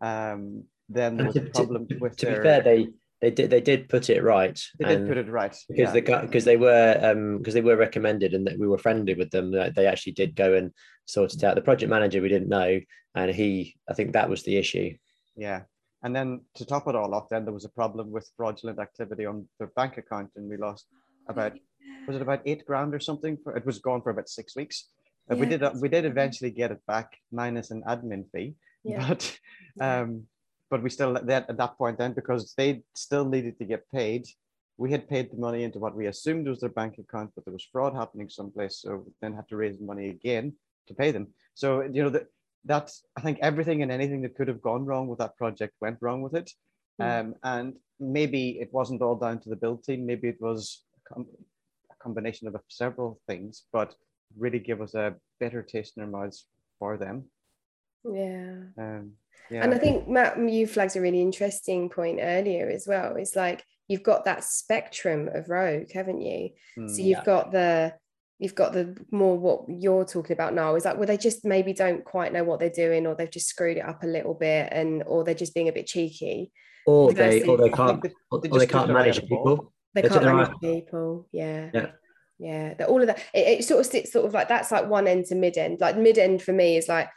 [0.00, 2.36] Um, then there was a To- problem to, with to their.
[2.36, 2.88] be fair, they
[3.20, 4.60] they did they did put it right.
[4.80, 6.00] they did put it right because yeah.
[6.00, 9.30] they because they were um because they were recommended and that we were friendly with
[9.30, 10.72] them they actually did go and
[11.06, 12.80] sort it out the project manager we didn't know
[13.14, 14.92] and he i think that was the issue
[15.36, 15.62] Yeah.
[16.02, 19.24] And then to top it all off, then there was a problem with fraudulent activity
[19.24, 20.86] on the bank account, and we lost
[21.28, 21.52] about
[22.06, 23.38] was it about eight grand or something?
[23.42, 24.88] For, it was gone for about six weeks.
[25.30, 29.06] Uh, we did we did eventually get it back minus an admin fee, Yeah.
[29.08, 29.38] but
[29.76, 30.00] Yeah.
[30.00, 30.26] um,
[30.70, 34.26] but we still that at that point then because they still needed to get paid.
[34.78, 37.52] We had paid the money into what we assumed was their bank account, but there
[37.52, 40.54] was fraud happening someplace, so we then had to raise money again
[40.88, 41.28] to pay them.
[41.54, 42.26] So you know that
[42.64, 45.98] that's I think everything and anything that could have gone wrong with that project went
[46.00, 46.50] wrong with it.
[47.00, 47.20] Mm.
[47.20, 50.06] Um, and maybe it wasn't all down to the build team.
[50.06, 51.26] Maybe it was a, com-
[51.90, 53.94] a combination of several things, but
[54.36, 56.46] really give us a better taste in our mouths
[56.78, 57.24] for them.
[58.04, 58.56] Yeah.
[58.78, 59.12] Um,
[59.50, 59.64] yeah.
[59.64, 63.16] And I think Matt, you flagged a really interesting point earlier as well.
[63.16, 66.50] It's like you've got that spectrum of rogue, haven't you?
[66.78, 67.94] Mm, So you've got the
[68.42, 71.72] you've got the more what you're talking about now is like well they just maybe
[71.72, 74.68] don't quite know what they're doing or they've just screwed it up a little bit
[74.72, 76.50] and or they're just being a bit cheeky.
[76.84, 79.28] Or they or they can't think or they they can't took their eye manage off
[79.28, 79.72] people.
[79.94, 81.70] They They can't manage eye- people yeah.
[81.72, 81.86] Yeah.
[82.40, 85.06] yeah all of that it, it sort of sits sort of like that's like one
[85.06, 85.80] end to mid end.
[85.80, 87.08] Like mid end for me is like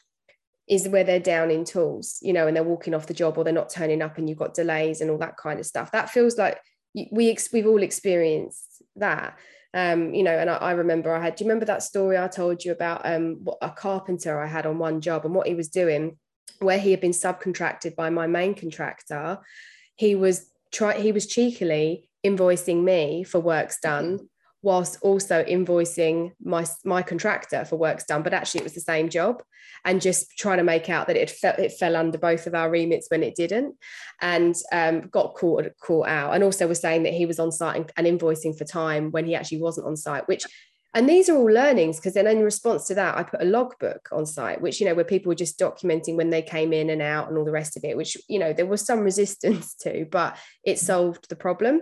[0.70, 3.44] is where they're down in tools you know and they're walking off the job or
[3.44, 5.92] they're not turning up and you've got delays and all that kind of stuff.
[5.92, 6.60] That feels like
[6.94, 9.40] we we've all experienced that
[9.76, 12.28] um you know and I, I remember i had do you remember that story i
[12.28, 15.54] told you about um what a carpenter i had on one job and what he
[15.54, 16.18] was doing?
[16.60, 19.40] Where he had been subcontracted by my main contractor
[19.96, 24.30] he was try he was cheekily invoicing me for works done
[24.66, 29.10] whilst also invoicing my my contractor for works done but actually it was the same
[29.10, 29.44] job
[29.86, 32.72] and just trying to make out that it felt it fell under both of our
[32.72, 33.76] remits when it didn't
[34.22, 37.76] and um, got caught caught out and also was saying that he was on site
[37.76, 40.46] and, and invoicing for time when he actually wasn't on site which
[40.96, 44.08] and these are all learnings because then in response to that, I put a logbook
[44.14, 47.02] on site, which, you know, where people were just documenting when they came in and
[47.02, 50.08] out and all the rest of it, which, you know, there was some resistance to,
[50.10, 51.82] but it solved the problem.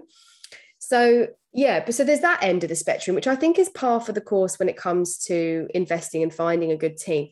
[0.80, 4.02] So, yeah, but so there's that end of the spectrum, which I think is par
[4.02, 7.30] for the course when it comes to investing and finding a good team.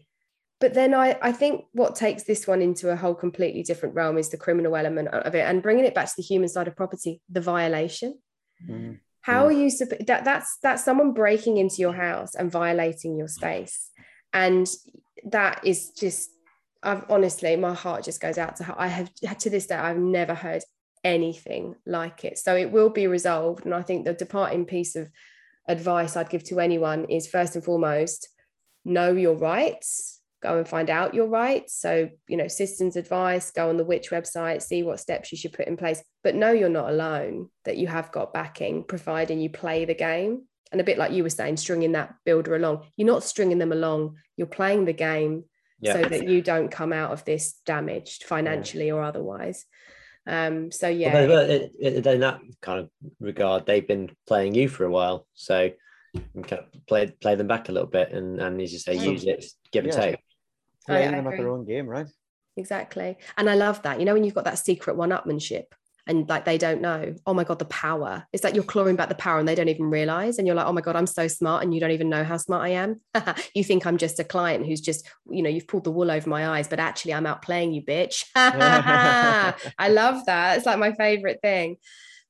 [0.59, 4.17] But then I, I think what takes this one into a whole completely different realm
[4.17, 6.76] is the criminal element of it and bringing it back to the human side of
[6.76, 8.19] property, the violation.
[8.67, 9.69] Mm how are you
[10.07, 13.89] that that's that's someone breaking into your house and violating your space
[14.34, 14.67] and
[15.24, 16.32] that is just
[16.84, 19.97] i've honestly my heart just goes out to her i have to this day i've
[19.97, 20.63] never heard
[21.04, 25.10] anything like it so it will be resolved and i think the departing piece of
[25.68, 28.30] advice i'd give to anyone is first and foremost
[28.86, 31.76] know your rights go and find out your rights.
[31.80, 35.54] So, you know, Citizens Advice, go on the Which website, see what steps you should
[35.54, 39.49] put in place, but know you're not alone, that you have got backing, providing you
[39.49, 40.43] play the game.
[40.72, 43.72] And a bit like you were saying, stringing that builder along, you're not stringing them
[43.72, 45.43] along, you're playing the game
[45.80, 45.93] yeah.
[45.93, 48.93] so that you don't come out of this damaged financially yeah.
[48.93, 49.66] or otherwise.
[50.28, 51.49] Um, so yeah, well,
[51.80, 55.72] in that kind of regard, they've been playing you for a while, so
[56.88, 59.86] play play them back a little bit, and and as you say, use it, give
[59.86, 60.17] and take
[60.86, 62.07] playing them at their own game, right?
[62.57, 63.17] Exactly.
[63.38, 63.99] And I love that.
[63.99, 65.65] You know, when you've got that secret one upmanship
[66.08, 68.26] and like they don't know, oh my God, the power.
[68.34, 70.38] It's like you're clawing back the power and they don't even realize.
[70.38, 71.64] And you're like, oh my God, I'm so smart.
[71.64, 73.02] And you don't even know how smart I am.
[73.56, 76.30] you think I'm just a client who's just, you know, you've pulled the wool over
[76.30, 78.26] my eyes, but actually I'm out playing you, bitch.
[78.36, 79.54] I
[79.89, 80.58] love that.
[80.58, 81.78] It's like my favorite thing.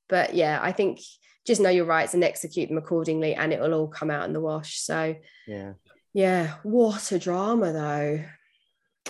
[0.09, 0.99] But yeah, I think
[1.47, 4.33] just know your rights and execute them accordingly and it will all come out in
[4.33, 4.79] the wash.
[4.79, 5.15] So
[5.47, 5.73] yeah.
[6.13, 6.55] Yeah.
[6.63, 8.23] What a drama though.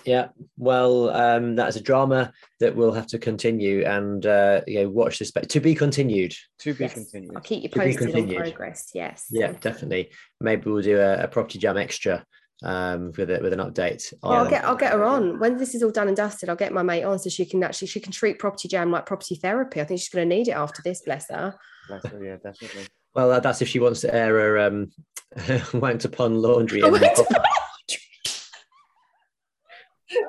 [0.05, 4.89] Yeah, well, um, that's a drama that we'll have to continue and uh, you know
[4.89, 5.31] watch this.
[5.31, 6.33] to be continued.
[6.59, 6.93] To be yes.
[6.93, 7.35] continued.
[7.35, 8.91] I'll keep you posted on progress.
[8.93, 9.27] Yes.
[9.29, 10.11] Yeah, definitely.
[10.39, 12.25] Maybe we'll do a, a property jam extra
[12.63, 14.13] um, with it with an update.
[14.21, 16.49] Well, I'll get I'll get her on when this is all done and dusted.
[16.49, 19.05] I'll get my mate on so she can actually she can treat property jam like
[19.05, 19.81] property therapy.
[19.81, 21.01] I think she's going to need it after this.
[21.01, 21.55] Bless her.
[21.87, 22.23] Bless her.
[22.23, 22.85] Yeah, definitely.
[23.13, 24.91] Well, that's if she wants to air her um,
[25.35, 26.81] wanked upon laundry.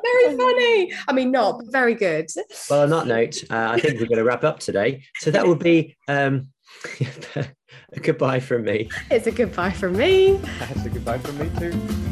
[0.03, 0.93] Very funny.
[1.09, 2.31] I mean, not, but very good.
[2.71, 5.05] Well, on that note, uh, I think we're going to wrap up today.
[5.19, 6.49] So that would be um,
[7.93, 8.91] a goodbye from me.
[9.11, 10.41] It's a goodbye from me.
[10.59, 12.12] That's a goodbye from me too.